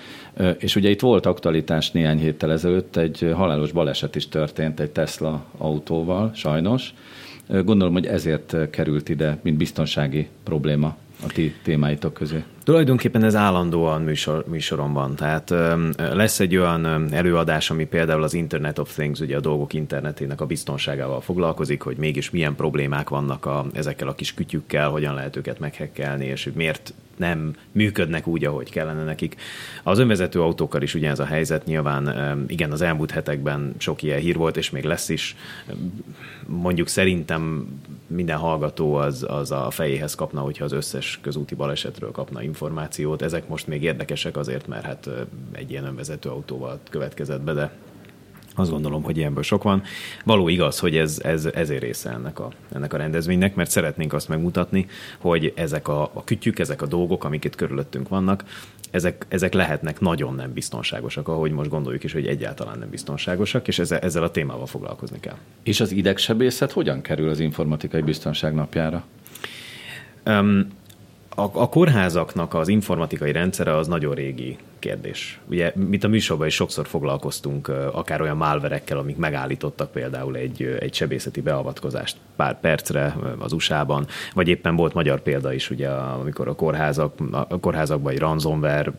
[0.58, 5.46] És ugye itt volt aktualitás néhány héttel ezelőtt, egy halálos baleset is történt egy Tesla
[5.58, 6.94] autóval, sajnos.
[7.48, 12.44] Gondolom, hogy ezért került ide, mint biztonsági probléma a ti témáitok közé.
[12.64, 15.16] Tulajdonképpen ez állandóan műsor, műsoron van.
[15.16, 15.54] Tehát
[15.98, 20.46] lesz egy olyan előadás, ami például az Internet of Things, ugye a dolgok internetének a
[20.46, 25.60] biztonságával foglalkozik, hogy mégis milyen problémák vannak a, ezekkel a kis kütyükkel, hogyan lehet őket
[25.60, 29.36] meghekkelni, és hogy miért nem működnek úgy, ahogy kellene nekik.
[29.84, 34.36] Az önvezető autókkal is ugyanez a helyzet, nyilván igen, az elmúlt hetekben sok ilyen hír
[34.36, 35.36] volt, és még lesz is.
[36.46, 37.68] Mondjuk szerintem
[38.08, 43.22] minden hallgató az, az a fejéhez kapna, hogyha az összes közúti balesetről kapna információt.
[43.22, 45.10] Ezek most még érdekesek azért, mert hát
[45.52, 47.72] egy ilyen önvezető autóval következett be, de
[48.60, 49.84] azt gondolom, hogy ilyenből sok van.
[50.26, 54.28] Való igaz, hogy ez, ez ezért része ennek a, ennek a rendezvénynek, mert szeretnénk azt
[54.28, 58.44] megmutatni, hogy ezek a, a kütyük, ezek a dolgok, amik itt körülöttünk vannak,
[58.92, 63.80] ezek, ezek lehetnek nagyon nem biztonságosak, ahogy most gondoljuk is, hogy egyáltalán nem biztonságosak, és
[63.80, 65.38] ezzel, ezzel a témával foglalkozni kell.
[65.64, 69.06] És az idegsebészet hogyan kerül az informatikai biztonság napjára?
[70.26, 70.68] Um,
[71.36, 75.40] a, a kórházaknak az informatikai rendszere az nagyon régi kérdés.
[75.50, 80.94] Ugye, mint a műsorban is sokszor foglalkoztunk akár olyan malverekkel, amik megállítottak például egy, egy
[80.94, 86.56] sebészeti beavatkozást pár percre az USA-ban, vagy éppen volt magyar példa is, ugye, amikor a,
[86.56, 88.92] kórházak, a kórházakban egy ransomware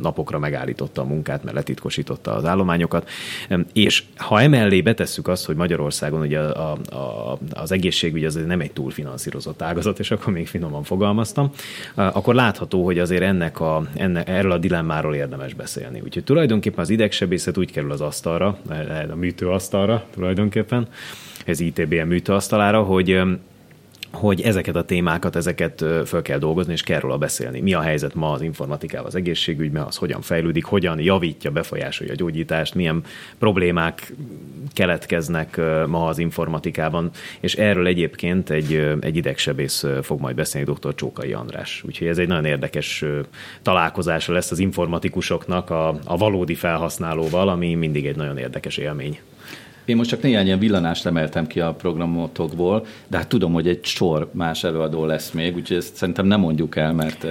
[0.00, 3.08] napokra megállította a munkát, mert letitkosította az állományokat.
[3.72, 8.72] És ha emellé betesszük azt, hogy Magyarországon ugye a, a, az egészségügy az nem egy
[8.72, 11.50] túlfinanszírozott ágazat, és akkor még finoman fogalmaztam,
[11.94, 16.00] akkor látható, hogy azért ennek a, enne, erről a dilemmáról érdemes beszélni.
[16.00, 18.58] Úgyhogy tulajdonképpen az idegsebészet úgy kerül az asztalra,
[19.10, 20.88] a műtőasztalra tulajdonképpen,
[21.44, 23.22] ez ITBM műtőasztalára, hogy
[24.14, 27.60] hogy ezeket a témákat, ezeket föl kell dolgozni, és kell róla beszélni.
[27.60, 32.16] Mi a helyzet ma az informatikával, az egészségügyben, az hogyan fejlődik, hogyan javítja, befolyásolja a
[32.16, 33.02] gyógyítást, milyen
[33.38, 34.12] problémák
[34.72, 40.94] keletkeznek ma az informatikában, és erről egyébként egy, egy idegsebész fog majd beszélni dr.
[40.94, 41.82] Csókai András.
[41.86, 43.04] Úgyhogy ez egy nagyon érdekes
[43.62, 49.18] találkozása lesz az informatikusoknak a, a valódi felhasználóval, ami mindig egy nagyon érdekes élmény.
[49.84, 53.84] Én most csak néhány ilyen villanást emeltem ki a programotokból, de hát tudom, hogy egy
[53.84, 57.26] sor más előadó lesz még, úgyhogy ezt szerintem nem mondjuk el, mert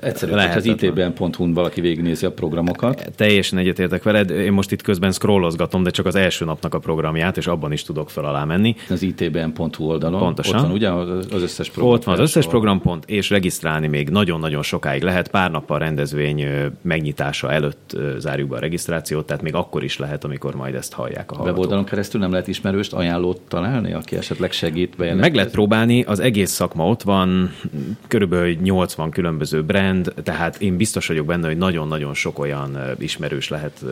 [0.00, 3.10] Egyszerűen Lehet, az itbn.hu-n valaki végignézi a programokat.
[3.16, 4.30] Teljesen egyetértek veled.
[4.30, 7.82] Én most itt közben scrollozgatom, de csak az első napnak a programját, és abban is
[7.82, 8.76] tudok fel alá menni.
[8.88, 10.20] Az itbn.hu oldalon.
[10.20, 10.54] Pontosan.
[10.54, 11.94] Ott van ugye az összes program.
[11.94, 15.30] Ott van az összes programpont, és regisztrálni még nagyon-nagyon sokáig lehet.
[15.30, 16.46] Pár nappal rendezvény
[16.82, 21.30] megnyitása előtt zárjuk be a regisztrációt, tehát még akkor is lehet, amikor majd ezt hallják
[21.30, 21.58] a hallgatók.
[21.58, 25.20] Weboldalon keresztül nem lehet ismerőst, ajánlót találni, aki esetleg segít bejelentkezni?
[25.20, 27.54] Meg lehet próbálni, az egész szakma ott van,
[28.08, 33.84] körülbelül 80 különböző brand, tehát én biztos vagyok benne, hogy nagyon-nagyon sok olyan ismerős lehet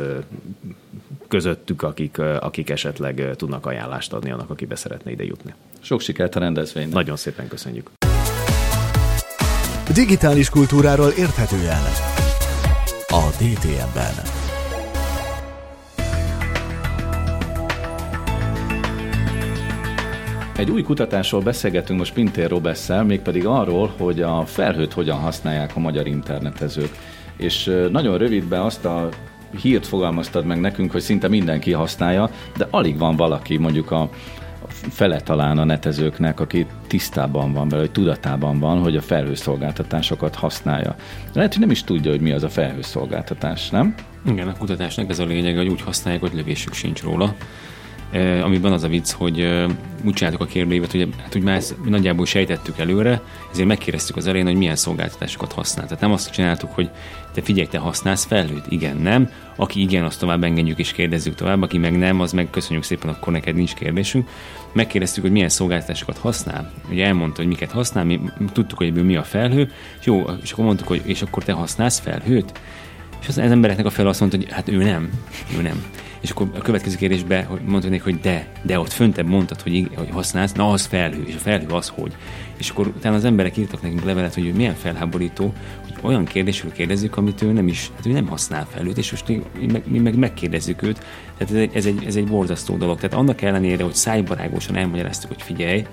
[1.28, 5.54] közöttük, akik, akik esetleg tudnak ajánlást adni annak, aki be szeretne ide jutni.
[5.80, 6.92] Sok sikert a rendezvénynek.
[6.92, 7.90] Nagyon szépen köszönjük.
[9.94, 11.83] Digitális kultúráról érthetően
[13.07, 14.14] a DTM-ben.
[20.57, 25.81] Egy új kutatásról beszélgetünk most Pintér Robesszel, mégpedig arról, hogy a felhőt hogyan használják a
[25.81, 26.90] magyar internetezők.
[27.37, 29.09] És nagyon rövidben azt a
[29.62, 34.11] hírt fogalmaztad meg nekünk, hogy szinte mindenki használja, de alig van valaki mondjuk a
[34.69, 40.97] fele talán a netezőknek, aki tisztában van vele, hogy tudatában van, hogy a felhőszolgáltatásokat használja.
[41.33, 43.95] Lehet, hogy nem is tudja, hogy mi az a felhőszolgáltatás, nem?
[44.27, 47.35] Igen, a kutatásnak ez a lényeg, hogy úgy használják, hogy lövésük sincs róla.
[48.14, 49.66] E, amiben az a vicc, hogy e,
[50.05, 53.20] úgy csináltuk a kérdőívet, hogy hát úgy már ezt nagyjából sejtettük előre,
[53.53, 55.87] ezért megkérdeztük az elején, hogy milyen szolgáltatásokat használ.
[55.87, 56.90] Tehát nem azt csináltuk, hogy
[57.33, 58.64] te figyelj, te használsz felhőt?
[58.68, 59.31] Igen, nem.
[59.57, 63.11] Aki igen, azt tovább engedjük és kérdezzük tovább, aki meg nem, az meg köszönjük szépen,
[63.11, 64.29] akkor neked nincs kérdésünk.
[64.72, 66.72] Megkérdeztük, hogy milyen szolgáltatásokat használ.
[66.90, 68.20] Ugye elmondta, hogy miket használ, mi
[68.53, 71.53] tudtuk, hogy ebből mi a felhő, és jó, és akkor mondtuk, hogy és akkor te
[71.53, 72.53] használsz felhőt?
[73.25, 75.11] És az, az embereknek a fel azt mondta, hogy hát ő nem,
[75.59, 75.85] ő nem.
[76.21, 80.53] És akkor a következő kérdésbe mondta hogy de, de ott föntebb mondtad, hogy, hogy használsz,
[80.53, 82.13] na az felhő, és a felhő az hogy.
[82.57, 87.17] És akkor utána az emberek írtak nekünk levelet, hogy milyen felháborító, hogy olyan kérdésről kérdezzük,
[87.17, 90.19] amit ő nem is, hát ő nem használ felhőt, és most mi meg, mi meg
[90.19, 91.05] megkérdezzük őt.
[91.39, 92.97] Tehát ez egy, ez, egy, ez egy borzasztó dolog.
[92.97, 95.87] Tehát annak ellenére, hogy szájbarágosan elmagyaráztuk, hogy figyelj,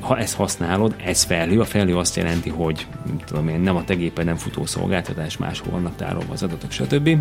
[0.00, 3.84] ha ezt használod, ez felhő, a felhő azt jelenti, hogy nem tudom én, nem a
[3.84, 7.18] te nem futó szolgáltatás, máshol vannak tárolva az adatok, stb.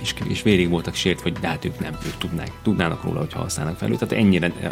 [0.00, 3.40] És, és vérig voltak sért, hogy de hát ők nem, ők tudnák, tudnának róla, hogyha
[3.40, 3.88] használnak fel.
[3.88, 4.70] Tehát ennyire eh,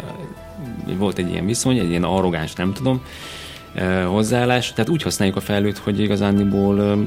[0.97, 3.01] volt egy ilyen viszony, egy ilyen arrogáns, nem tudom,
[4.07, 4.73] hozzáállás.
[4.73, 6.97] Tehát úgy használjuk a felőt, hogy igazániból eh,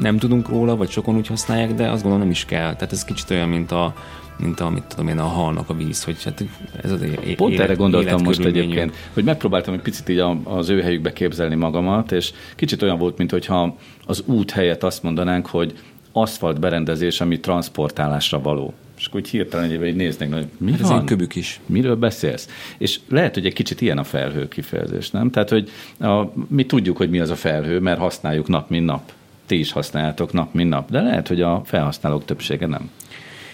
[0.00, 2.74] nem tudunk róla, vagy sokan úgy használják, de azt gondolom nem is kell.
[2.74, 3.94] Tehát ez kicsit olyan, mint a,
[4.38, 6.44] mint a, mit tudom én, a halnak a víz, hogy hát
[6.82, 10.68] ez az é- Pont élet, erre gondoltam most egyébként, hogy megpróbáltam egy picit így az
[10.68, 13.76] ő helyükbe képzelni magamat, és kicsit olyan volt, mint hogyha
[14.06, 15.74] az út helyett azt mondanánk, hogy
[16.12, 18.74] aszfalt berendezés, ami transportálásra való.
[19.02, 21.06] És akkor úgy hirtelen egy néznek, hogy mi hát van?
[21.06, 21.60] köbük is.
[21.66, 22.48] Miről beszélsz?
[22.78, 25.30] És lehet, hogy egy kicsit ilyen a felhő kifejezés, nem?
[25.30, 29.12] Tehát, hogy a, mi tudjuk, hogy mi az a felhő, mert használjuk nap, mint nap.
[29.46, 30.90] Ti is használjátok nap, mint nap.
[30.90, 32.90] De lehet, hogy a felhasználók többsége nem.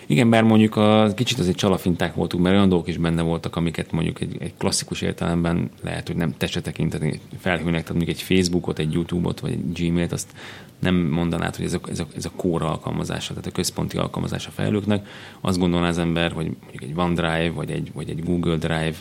[0.06, 3.92] Igen, bár mondjuk a kicsit azért csalafinták voltunk, mert olyan dolgok is benne voltak, amiket
[3.92, 8.22] mondjuk egy, egy klasszikus értelemben lehet, hogy nem te se tekinteni felhőnek, tehát mondjuk egy
[8.22, 10.30] Facebookot, egy YouTube-ot, vagy egy Gmailt, azt
[10.78, 14.50] nem mondanád, hogy ez a, ez a, ez a core alkalmazása, tehát a központi alkalmazása
[14.50, 15.06] felhőknek.
[15.40, 18.96] Azt gondolná az ember, hogy mondjuk egy OneDrive, vagy egy, vagy egy Google Drive,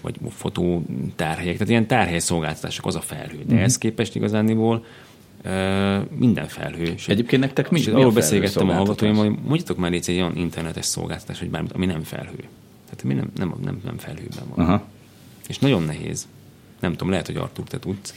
[0.00, 0.84] vagy fotó
[1.16, 3.36] tárhelyek, tehát ilyen tárhely szolgáltatások az a felhő.
[3.36, 3.56] De mm-hmm.
[3.56, 4.84] ehhez képest igazániból
[6.16, 6.82] minden felhő.
[6.82, 10.84] És Egyébként nektek mi, mi Arról beszélgettem a hallgatóimmal, hogy mondjatok már egy olyan internetes
[10.84, 12.44] szolgáltatás, hogy bármit, ami nem felhő.
[12.84, 14.66] Tehát mi nem, nem, nem, nem felhőben van.
[14.66, 14.84] Aha.
[15.48, 16.28] És nagyon nehéz.
[16.80, 18.14] Nem tudom, lehet, hogy Artur, te tudsz.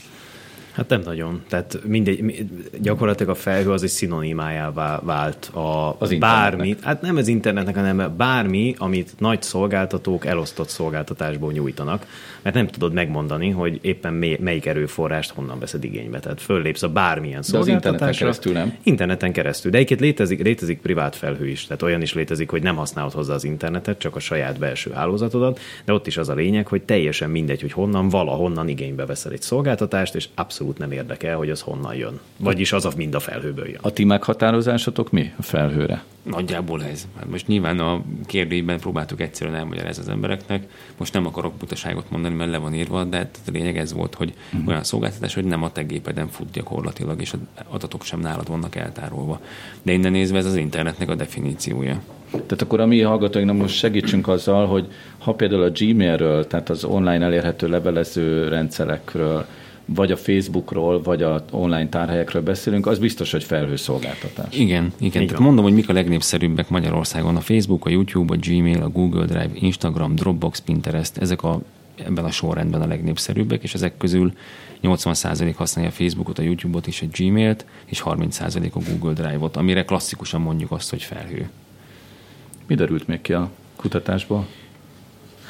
[0.76, 1.44] Hát nem nagyon.
[1.50, 2.46] Tehát mindegy,
[2.82, 8.14] gyakorlatilag a felhő az egy szinonimájává vált a az bármi, hát nem az internetnek, hanem
[8.18, 12.06] bármi, amit nagy szolgáltatók elosztott szolgáltatásból nyújtanak,
[12.42, 16.20] mert nem tudod megmondani, hogy éppen melyik erőforrást honnan veszed igénybe.
[16.20, 17.90] Tehát föllépsz a bármilyen szolgáltatásra.
[17.90, 18.78] interneten keresztül nem?
[18.84, 19.72] Interneten keresztül.
[19.72, 21.66] De egyébként létezik, létezik privát felhő is.
[21.66, 25.60] Tehát olyan is létezik, hogy nem használod hozzá az internetet, csak a saját belső hálózatodat,
[25.86, 29.42] de ott is az a lényeg, hogy teljesen mindegy, hogy honnan, valahonnan igénybe veszel egy
[29.42, 32.20] szolgáltatást, és abszolút abszolút nem érdekel, hogy az honnan jön.
[32.38, 33.80] Vagyis az a mind a felhőből jön.
[33.82, 36.04] A ti meghatározásatok mi a felhőre?
[36.24, 37.08] Nagyjából ez.
[37.16, 40.68] Hát most nyilván a kérdőjében próbáltuk egyszerűen elmagyarázni az embereknek.
[40.98, 44.16] Most nem akarok butaságot mondani, mert le van írva, de hát a lényeg ez volt,
[44.16, 44.68] hogy uh-huh.
[44.68, 48.76] olyan szolgáltatás, hogy nem a te gépeden fut gyakorlatilag, és az adatok sem nálad vannak
[48.76, 49.40] eltárolva.
[49.82, 52.02] De innen nézve ez az internetnek a definíciója.
[52.32, 56.84] Tehát akkor a mi hallgatóinknak most segítsünk azzal, hogy ha például a Gmailről, tehát az
[56.84, 59.46] online elérhető levelező rendszerekről,
[59.86, 64.58] vagy a Facebookról, vagy a online tárhelyekről beszélünk, az biztos, hogy felhőszolgáltatás.
[64.58, 65.28] Igen, igen.
[65.28, 67.36] Tehát mondom, hogy mik a legnépszerűbbek Magyarországon.
[67.36, 71.62] A Facebook, a YouTube, a Gmail, a Google Drive, Instagram, Dropbox, Pinterest, ezek a,
[72.06, 74.34] ebben a sorrendben a legnépszerűbbek, és ezek közül
[74.84, 79.86] 80% használja a Facebookot, a YouTube-ot és a Gmailt, és 30% a Google Drive-ot, amire
[79.86, 81.50] klasszikusan mondjuk azt, hogy felhő.
[82.68, 84.48] Mi derült még ki a kutatásból?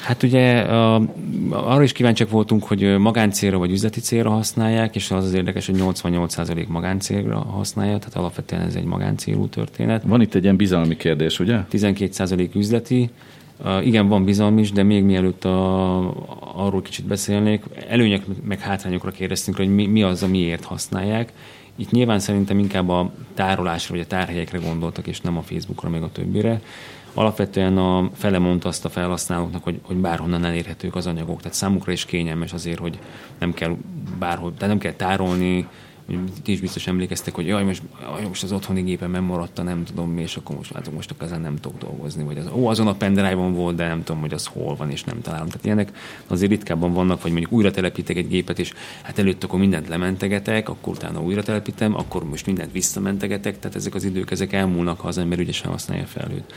[0.00, 1.02] Hát ugye a,
[1.50, 5.76] arra is kíváncsiak voltunk, hogy magáncélra vagy üzleti célra használják, és az az érdekes, hogy
[5.78, 10.02] 88% magáncélra használja, tehát alapvetően ez egy magáncélú történet.
[10.02, 11.58] Van itt egy ilyen bizalmi kérdés, ugye?
[11.70, 13.10] 12% üzleti,
[13.64, 15.98] Uh, igen, van bizalom is, de még mielőtt a,
[16.54, 21.32] arról kicsit beszélnék, előnyek meg hátrányokra kérdeztünk, hogy mi, mi az, a miért használják.
[21.76, 26.02] Itt nyilván szerintem inkább a tárolásra vagy a tárhelyekre gondoltak, és nem a Facebookra, meg
[26.02, 26.60] a többire.
[27.16, 31.92] Alapvetően a fele mondta azt a felhasználóknak, hogy, hogy bárhonnan elérhetők az anyagok, tehát számukra
[31.92, 32.98] is kényelmes azért, hogy
[33.38, 33.76] nem kell
[34.18, 35.68] bárhol, tehát nem kell tárolni,
[36.42, 39.84] ti is biztos emlékeztek, hogy jaj, most, jaj, most az otthoni gépen nem maradt, nem
[39.84, 42.86] tudom mi, és akkor most látok, most ezen nem tudok dolgozni, vagy az, ó, azon
[42.86, 45.46] a pendrive-on volt, de nem tudom, hogy az hol van, és nem találom.
[45.46, 45.92] Tehát ilyenek
[46.26, 50.68] azért ritkábban vannak, vagy mondjuk újra telepítek egy gépet, és hát előtt akkor mindent lementegetek,
[50.68, 55.08] akkor utána újra telepítem, akkor most mindent visszamentegetek, tehát ezek az idők, ezek elmúlnak, ha
[55.08, 56.54] az ember ügyesen használja fel őt.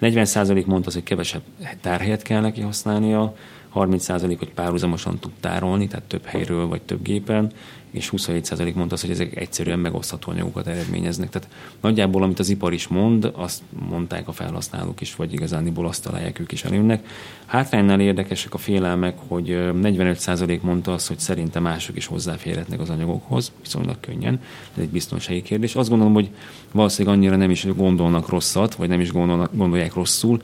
[0.00, 1.42] 40% mondta, hogy kevesebb
[1.80, 3.36] tárhelyet kell neki használnia,
[3.76, 7.52] 30% hogy párhuzamosan tud tárolni, tehát több helyről vagy több gépen,
[7.90, 11.28] és 27% mondta azt, hogy ezek egyszerűen megosztható anyagokat eredményeznek.
[11.28, 11.48] Tehát
[11.80, 16.40] nagyjából, amit az ipar is mond, azt mondták a felhasználók is, vagy igazániból azt találják
[16.40, 17.06] ők is előnnek.
[17.46, 23.52] Hátránynál érdekesek a félelmek, hogy 45% mondta azt, hogy szerintem mások is hozzáférhetnek az anyagokhoz,
[23.60, 24.40] viszonylag könnyen.
[24.76, 25.74] Ez egy biztonsági kérdés.
[25.74, 26.30] Azt gondolom, hogy
[26.72, 30.40] valószínűleg annyira nem is gondolnak rosszat, vagy nem is gondolnak, gondolják rosszul,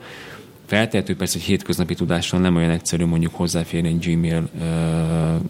[0.65, 5.41] Feltehető persze, hogy hétköznapi tudással nem olyan egyszerű mondjuk hozzáférni egy Gmail uh,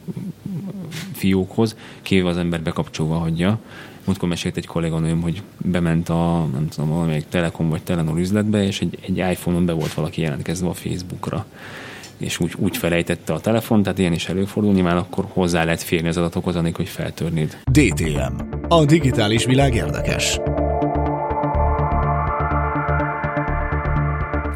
[1.14, 3.60] fiókhoz, kivéve az ember bekapcsolva hagyja.
[4.06, 8.82] Múltkor mesélt egy kolléganőm, hogy bement a, nem tudom, valamelyik Telekom vagy Telenor üzletbe, és
[8.82, 11.46] egy, egy iPhone-on be volt valaki jelentkezve a Facebookra
[12.18, 16.08] és úgy, úgy felejtette a telefon, tehát ilyen is előfordul, nyilván akkor hozzá lehet férni
[16.08, 17.58] az adatokhoz, anélkül, hogy feltörnéd.
[17.72, 18.34] DTM.
[18.68, 20.40] A digitális világ érdekes.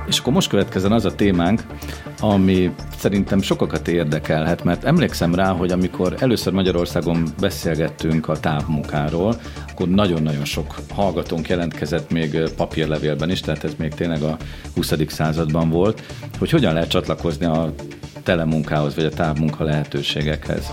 [0.07, 1.63] És akkor most következzen az a témánk,
[2.19, 9.35] ami szerintem sokakat érdekelhet, mert emlékszem rá, hogy amikor először Magyarországon beszélgettünk a távmunkáról,
[9.71, 14.37] akkor nagyon-nagyon sok hallgatónk jelentkezett még papírlevélben is, tehát ez még tényleg a
[14.75, 14.93] 20.
[15.07, 16.01] században volt,
[16.39, 17.73] hogy hogyan lehet csatlakozni a
[18.23, 20.71] telemunkához, vagy a távmunka lehetőségekhez.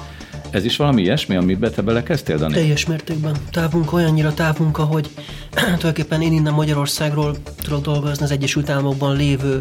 [0.55, 2.55] Ez is valami ilyesmi, amiben te belekezdtél, Dani?
[2.55, 3.37] Teljes mértékben.
[3.51, 5.11] Távmunka, olyannyira távmunka, hogy
[5.55, 9.61] tulajdonképpen én innen Magyarországról tudok dolgozni az Egyesült Államokban lévő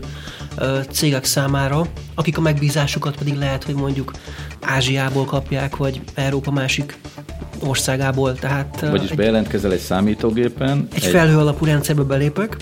[0.57, 4.11] ö, cégek számára, akik a megbízásukat pedig lehet, hogy mondjuk
[4.61, 6.97] Ázsiából kapják, vagy Európa másik
[7.59, 8.33] országából.
[8.33, 10.87] Tehát, Vagyis egy, bejelentkezel egy számítógépen.
[10.93, 12.57] Egy, egy felhő alapú rendszerbe belépek,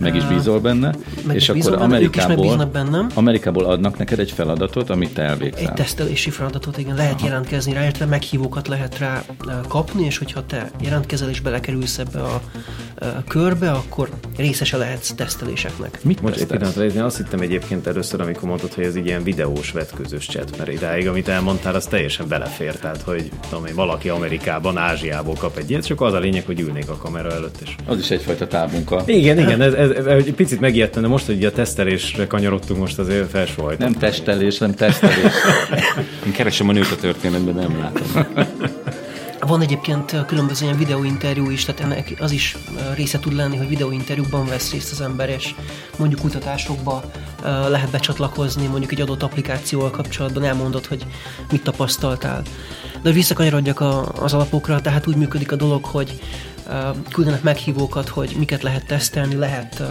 [0.00, 0.94] meg is bízol benne,
[1.26, 3.06] meg és akkor benne, Amerikából, bennem.
[3.14, 5.60] Amerikából adnak neked egy feladatot, amit te elvégzel.
[5.60, 7.26] Egy tesztelési feladatot, igen, lehet Aha.
[7.26, 9.22] jelentkezni rá, illetve meghívókat lehet rá
[9.68, 12.40] kapni, és hogyha te jelentkezel és belekerülsz ebbe a,
[12.98, 15.98] a körbe, akkor részese lehetsz teszteléseknek.
[16.04, 19.70] Mit Most egy pillanatra, azt hittem egyébként először, amikor mondtad, hogy ez egy ilyen videós
[19.70, 24.76] vetközös chat, mert idáig, amit elmondtál, az teljesen belefér, tehát hogy tudom én, valaki Amerikában,
[24.76, 27.60] Ázsiából kap egy ilyet, csak az a lényeg, hogy ülnék a kamera előtt.
[27.62, 27.74] És...
[27.86, 29.02] Az is egyfajta távmunka.
[29.06, 32.98] Igen, igen, ez, ez, ez, egy picit megijedtem, de most, hogy a tesztelésre kanyarodtunk, most
[32.98, 33.78] azért felsóhajtott.
[33.78, 35.32] Nem testelés, nem tesztelés.
[36.26, 38.26] Én keresem a nőt a történetben, nem látom.
[39.40, 42.56] Van egyébként különböző ilyen videóinterjú is, tehát ennek az is
[42.94, 45.54] része tud lenni, hogy videóinterjúban vesz részt az ember, és
[45.98, 47.02] mondjuk kutatásokba
[47.68, 51.06] lehet becsatlakozni, mondjuk egy adott applikációval kapcsolatban elmondod, hogy
[51.50, 52.42] mit tapasztaltál.
[52.92, 53.80] De hogy visszakanyarodjak
[54.20, 56.20] az alapokra, tehát úgy működik a dolog, hogy
[57.12, 59.82] küldenek meghívókat, hogy miket lehet tesztelni, lehet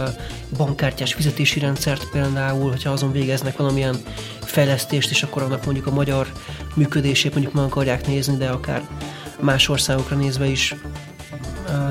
[0.56, 3.96] bankkártyás fizetési rendszert például, hogyha azon végeznek valamilyen
[4.40, 6.32] fejlesztést, és akkor annak mondjuk a magyar
[6.74, 8.88] működését mondjuk meg akarják nézni, de akár
[9.40, 10.74] más országokra nézve is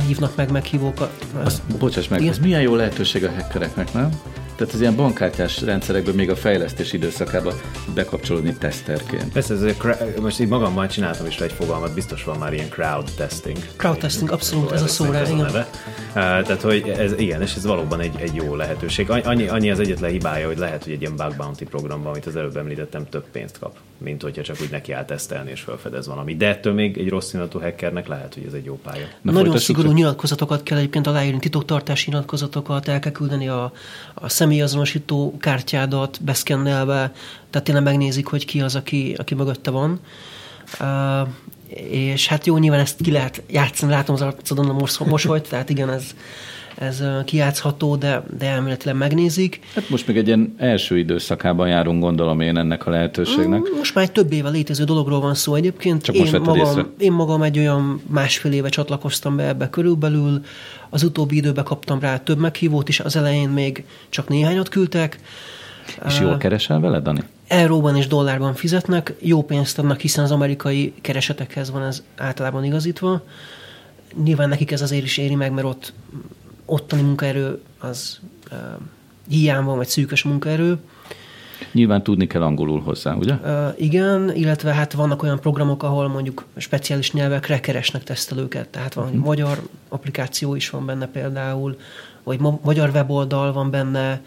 [0.07, 1.25] hívnak meg meghívókat.
[1.43, 2.31] Azt, bocsáss meg, Igen?
[2.31, 4.09] ez milyen jó lehetőség a hackereknek, nem?
[4.55, 7.53] Tehát az ilyen bankkártyás rendszerekből még a fejlesztés időszakában
[7.93, 9.31] bekapcsolódni teszterként.
[9.31, 13.11] Persze, ez a, most így magammal csináltam is egy fogalmat, biztos van már ilyen crowd
[13.17, 13.57] testing.
[13.75, 15.35] Crowd testing, abszolút, ez a szó rá, igen.
[15.35, 15.69] Neve.
[16.13, 19.09] tehát, hogy ez, igen, és ez valóban egy, egy jó lehetőség.
[19.09, 22.35] Annyi, annyi az egyetlen hibája, hogy lehet, hogy egy ilyen bug bounty programban, amit az
[22.35, 26.35] előbb említettem, több pénzt kap, mint hogyha csak úgy neki áll tesztelni és felfedez valami.
[26.35, 29.05] De ettől még egy rossz színetű hackernek lehet, hogy ez egy jó pálya.
[29.21, 33.71] Na, Nagyon szigorú nyilatkozatokat kell egyébként aláírni, titoktartási nyilatkozatokat, el kell küldeni a,
[34.13, 37.11] a személyazonosító kártyádat beszkennelve,
[37.49, 39.99] tehát tényleg megnézik, hogy ki az, aki, aki mögötte van.
[40.79, 41.27] Uh,
[41.91, 45.89] és hát jó, nyilván ezt ki lehet játszani, látom az arcodon a mosolyt, tehát igen,
[45.89, 46.15] ez,
[46.75, 49.59] ez kiátszható, de, de elméletileg megnézik.
[49.75, 53.59] Hát most még egy ilyen első időszakában járunk, gondolom én ennek a lehetőségnek.
[53.59, 56.03] Mm, most már egy több éve létező dologról van szó egyébként.
[56.03, 60.41] Csak én, most magam, én magam egy olyan másfél éve csatlakoztam be ebbe körülbelül.
[60.89, 65.19] Az utóbbi időben kaptam rá több meghívót is, az elején még csak néhányat küldtek.
[66.07, 67.23] És jól keresel vele, Dani?
[67.47, 73.21] Euróban és dollárban fizetnek, jó pénzt adnak, hiszen az amerikai keresetekhez van ez általában igazítva.
[74.23, 75.93] Nyilván nekik ez azért is éri meg, mert ott
[76.65, 78.19] ottani munkaerő az
[78.51, 78.57] uh,
[79.29, 80.77] hiány van, vagy szűkös munkaerő.
[81.71, 83.33] Nyilván tudni kell angolul hozzá, ugye?
[83.33, 89.05] Uh, igen, illetve hát vannak olyan programok, ahol mondjuk speciális nyelvekre keresnek tesztelőket, tehát van
[89.05, 89.23] uh-huh.
[89.23, 91.77] magyar applikáció is van benne például,
[92.23, 94.21] vagy ma- magyar weboldal van benne,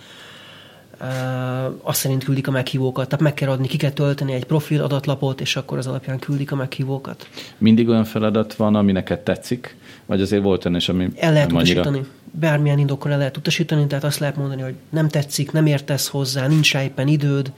[1.83, 3.09] azt szerint küldik a meghívókat.
[3.09, 6.53] Tehát meg kell adni, ki kell tölteni egy profil adatlapot, és akkor az alapján küldik
[6.53, 7.29] a meghívókat.
[7.59, 9.77] Mindig olyan feladat van, ami neked tetszik?
[10.07, 11.81] Vagy azért volt olyan is, ami El lehet nem annyira...
[11.81, 12.07] utasítani.
[12.31, 16.47] Bármilyen indokkal el lehet utasítani, tehát azt lehet mondani, hogy nem tetszik, nem értesz hozzá,
[16.47, 17.53] nincs rá éppen időd,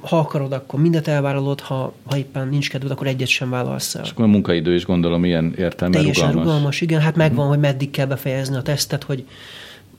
[0.00, 4.02] ha akarod, akkor mindet elvállalod, ha, ha éppen nincs kedved, akkor egyet sem vállalsz el.
[4.02, 6.46] És akkor a munkaidő is gondolom ilyen értelme Teljesen rugalmas.
[6.46, 7.00] rugalmas, igen.
[7.00, 9.24] Hát megvan, hogy meddig kell befejezni a tesztet, hogy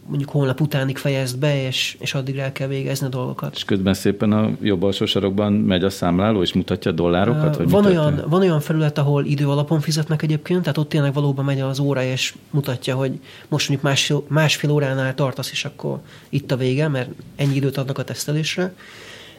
[0.07, 3.55] mondjuk holnap utánig fejezd be, és, és addig el kell végezni a dolgokat.
[3.55, 7.57] És közben szépen a jobb alsó sarokban megy a számláló, és mutatja a dollárokat?
[7.57, 11.45] Vagy van, olyan, van olyan felület, ahol idő alapon fizetnek egyébként, tehát ott tényleg valóban
[11.45, 15.99] megy az óra, és mutatja, hogy most mondjuk másfél, másfél óránál tartasz, és akkor
[16.29, 18.73] itt a vége, mert ennyi időt adnak a tesztelésre.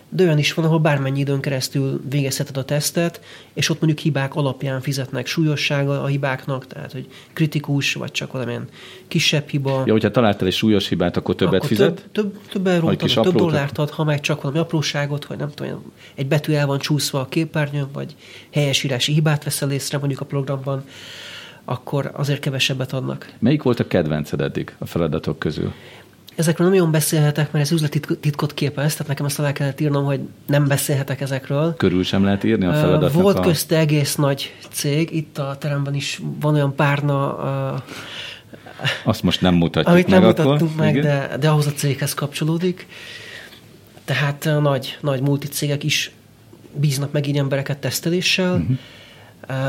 [0.08, 3.20] De olyan is van, ahol bármennyi időn keresztül végezheted a tesztet,
[3.54, 8.68] és ott mondjuk hibák alapján fizetnek súlyossága a hibáknak, tehát hogy kritikus, vagy csak valamilyen
[9.08, 9.82] kisebb hiba.
[9.86, 11.94] Ja, hogyha találtál egy súlyos hibát, akkor többet akkor fizet?
[11.94, 15.50] Több, több, több eurót ad, több dollárt ad, ha meg csak valami apróságot, hogy nem
[15.54, 18.16] tudom, egy betű el van csúszva a képernyőn, vagy
[18.52, 20.84] helyesírási hibát veszel észre mondjuk a programban,
[21.64, 23.32] akkor azért kevesebbet adnak.
[23.38, 25.72] Melyik volt a kedvenced eddig a feladatok közül?
[26.34, 30.04] Ezekről nem nagyon beszélhetek, mert ez üzleti titkot képez, tehát nekem ezt alá kellett írnom,
[30.04, 31.74] hogy nem beszélhetek ezekről.
[31.76, 33.40] Körül sem lehet írni a feladatnak Volt a...
[33.40, 37.76] közte egész nagy cég, itt a teremben is van olyan párna, ö,
[39.04, 40.44] Azt most nem mutatjuk amit meg nem akkor.
[40.44, 41.02] mutattunk meg, Igen.
[41.02, 42.86] de, de ahhoz a céghez kapcsolódik.
[44.04, 46.10] Tehát nagy, nagy multicégek is
[46.72, 48.52] bíznak meg így embereket teszteléssel.
[48.52, 48.76] Uh-huh.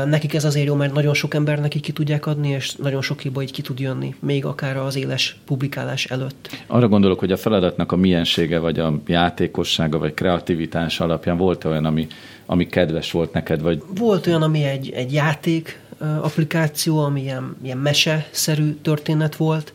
[0.06, 3.20] Nekik ez azért jó, mert nagyon sok embernek így ki tudják adni, és nagyon sok
[3.20, 6.50] hiba így ki tud jönni, még akár az éles publikálás előtt.
[6.66, 11.84] Arra gondolok, hogy a feladatnak a miensége, vagy a játékossága, vagy kreativitás alapján volt olyan,
[11.84, 12.06] ami,
[12.46, 17.78] ami kedves volt neked, vagy Volt olyan, ami egy, egy játék applikáció, ami ilyen, ilyen
[17.78, 19.72] mese-szerű történet volt,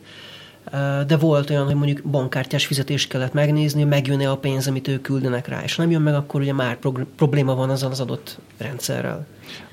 [1.06, 5.48] de volt olyan, hogy mondjuk bankkártyás fizetést kellett megnézni, megjön-e a pénz, amit ők küldenek
[5.48, 6.78] rá, és nem jön meg, akkor ugye már
[7.16, 9.26] probléma van azzal az adott rendszerrel.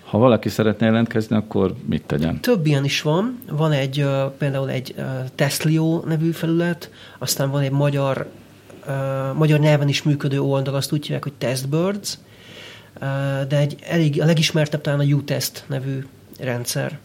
[0.09, 2.41] Ha valaki szeretne jelentkezni, akkor mit tegyen?
[2.41, 3.39] Több ilyen is van.
[3.49, 4.05] Van egy
[4.37, 5.01] például egy ö,
[5.35, 8.27] Testlio nevű felület, aztán van egy magyar,
[9.33, 12.17] magyar nyelven is működő oldal, azt úgy hívják, hogy Testbirds,
[13.47, 16.05] de egy elég, a legismertebb talán a U-Test nevű
[16.39, 16.99] rendszer.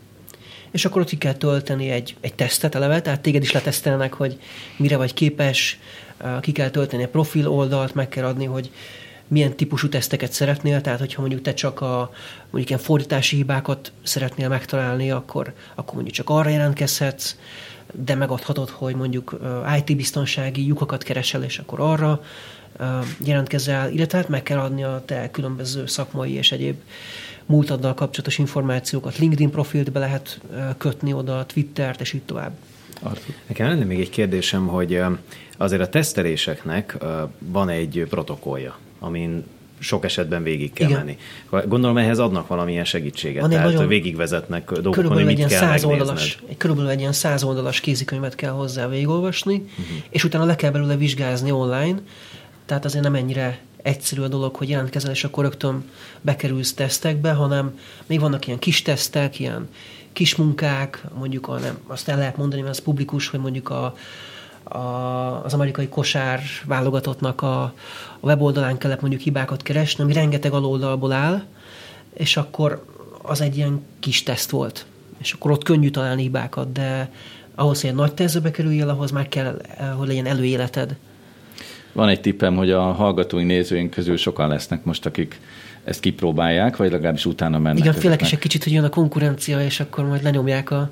[0.71, 4.39] És akkor ott ki kell tölteni egy, egy tesztet eleve, tehát téged is letesztelnek, hogy
[4.77, 5.79] mire vagy képes,
[6.41, 8.71] ki kell tölteni a profil oldalt, meg kell adni, hogy
[9.29, 12.11] milyen típusú teszteket szeretnél, tehát hogyha mondjuk te csak a
[12.43, 17.37] mondjuk ilyen fordítási hibákat szeretnél megtalálni, akkor, akkor mondjuk csak arra jelentkezhetsz,
[17.93, 22.21] de megadhatod, hogy mondjuk ö, IT-biztonsági lyukakat keresel, és akkor arra
[23.25, 26.77] jelentkezel, illetve hát meg kell adni a te különböző szakmai és egyéb
[27.47, 29.19] múltaddal kapcsolatos információkat.
[29.19, 30.41] LinkedIn profilt be lehet
[30.79, 32.53] kötni oda, Twittert, és így tovább.
[33.01, 33.35] Artur.
[33.47, 35.01] Nekem lenne még egy kérdésem, hogy
[35.57, 36.97] azért a teszteléseknek
[37.39, 39.45] van egy protokollja, amin
[39.79, 41.05] sok esetben végig kell Igen.
[41.05, 41.19] menni.
[41.69, 46.01] Gondolom ehhez adnak valamilyen segítséget, Van tehát nagyon- végigvezetnek dolgokon, hogy mit kell száz megnézned.
[46.01, 49.97] oldalas, egy körülbelül egy ilyen száz oldalas kézikönyvet kell hozzá végigolvasni, uh-huh.
[50.11, 51.99] és utána le kell belőle vizsgázni online,
[52.67, 55.85] tehát azért nem ennyire egyszerű a dolog, hogy jelentkezel, és akkor rögtön
[56.21, 59.69] bekerülsz tesztekbe, hanem még vannak ilyen kis tesztek, ilyen
[60.13, 63.97] kis munkák, mondjuk a, nem, azt el lehet mondani, mert az publikus, hogy mondjuk a,
[64.65, 67.63] a, az amerikai kosár válogatottnak a,
[68.21, 71.43] a weboldalán kellett mondjuk hibákat keresni, ami rengeteg aloldalból áll,
[72.15, 72.85] és akkor
[73.23, 74.87] az egy ilyen kis teszt volt.
[75.19, 77.11] És akkor ott könnyű találni hibákat, de
[77.55, 80.97] ahhoz, hogy egy nagy tesztbe kerüljél, ahhoz már kell, eh, hogy legyen előéleted.
[81.93, 85.41] Van egy tippem, hogy a hallgatóink, nézőink közül sokan lesznek most, akik
[85.85, 87.79] ezt kipróbálják, vagy legalábbis utána mennek.
[87.79, 90.91] Igen, félek is egy kicsit, hogy jön a konkurencia, és akkor majd lenyomják a,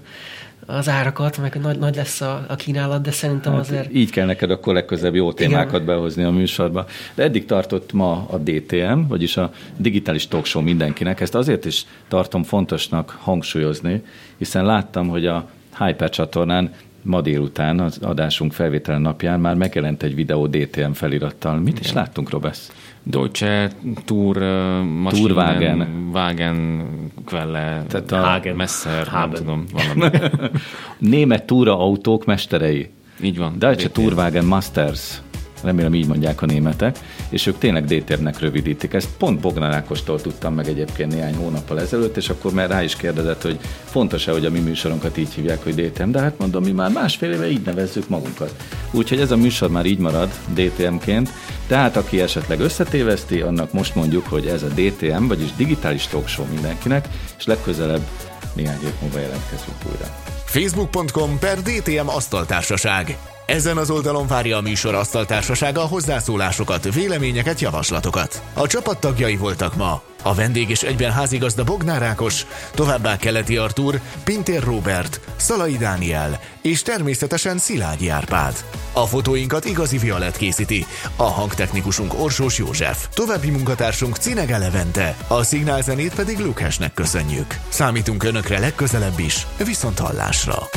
[0.67, 3.95] az árakat, meg nagy, nagy lesz a, a kínálat, de szerintem Hát azért...
[3.95, 6.87] Így kell neked akkor legközelebb jó témákat behozni a műsorba.
[7.15, 11.21] De eddig tartott ma a DTM, vagyis a digitális talk show mindenkinek.
[11.21, 14.03] Ezt azért is tartom fontosnak hangsúlyozni,
[14.37, 15.49] hiszen láttam, hogy a
[15.79, 16.73] Hyper csatornán
[17.03, 21.57] ma délután, az adásunk felvételen napján már megjelent egy videó DTM felirattal.
[21.59, 22.73] Mit is láttunk, Robesz?
[23.03, 23.71] Deutsche
[24.05, 24.43] Tour, uh,
[24.85, 26.09] Maschinen, Tourwagen.
[26.13, 26.85] Wagen,
[27.25, 29.35] Quelle, Tehát a- Hagen, Messer, nem Haben.
[29.35, 30.17] tudom, valami.
[30.99, 32.91] Német túra autók mesterei.
[33.23, 33.59] Így van.
[33.59, 34.01] Deutsche DTM.
[34.01, 35.21] Tourwagen Masters.
[35.63, 36.99] Remélem így mondják a németek,
[37.29, 38.93] és ők tényleg D-tervnek rövidítik.
[38.93, 42.97] Ezt pont Bognár Ákostól tudtam meg egyébként néhány hónappal ezelőtt, és akkor már rá is
[42.97, 46.73] kérdezett, hogy fontos-e, hogy a mi műsorunkat így hívják, hogy DTM, de hát mondom, mi
[46.73, 48.55] már másfél éve így nevezzük magunkat.
[48.91, 51.31] Úgyhogy ez a műsor már így marad DTM-ként,
[51.67, 56.47] tehát aki esetleg összetéveszti, annak most mondjuk, hogy ez a DTM, vagyis digitális talk show
[56.53, 57.09] mindenkinek,
[57.39, 58.07] és legközelebb
[58.55, 60.17] néhány hét múlva jelentkezünk újra.
[60.45, 68.43] Facebook.com per DTM Asztaltársaság ezen az oldalon várja a műsor asztaltársasága a hozzászólásokat, véleményeket, javaslatokat.
[68.55, 70.03] A csapat tagjai voltak ma.
[70.23, 76.83] A vendég és egyben házigazda Bognár Ákos, továbbá Keleti Artúr, Pintér Robert, Szalai Dániel és
[76.83, 78.65] természetesen Szilágyi Árpád.
[78.93, 80.87] A fotóinkat igazi Violet készíti,
[81.17, 87.59] a hangtechnikusunk Orsós József, további munkatársunk Cinege Levente, a szignálzenét pedig Lukásnek köszönjük.
[87.69, 90.69] Számítunk Önökre legközelebb is, viszont hallásra!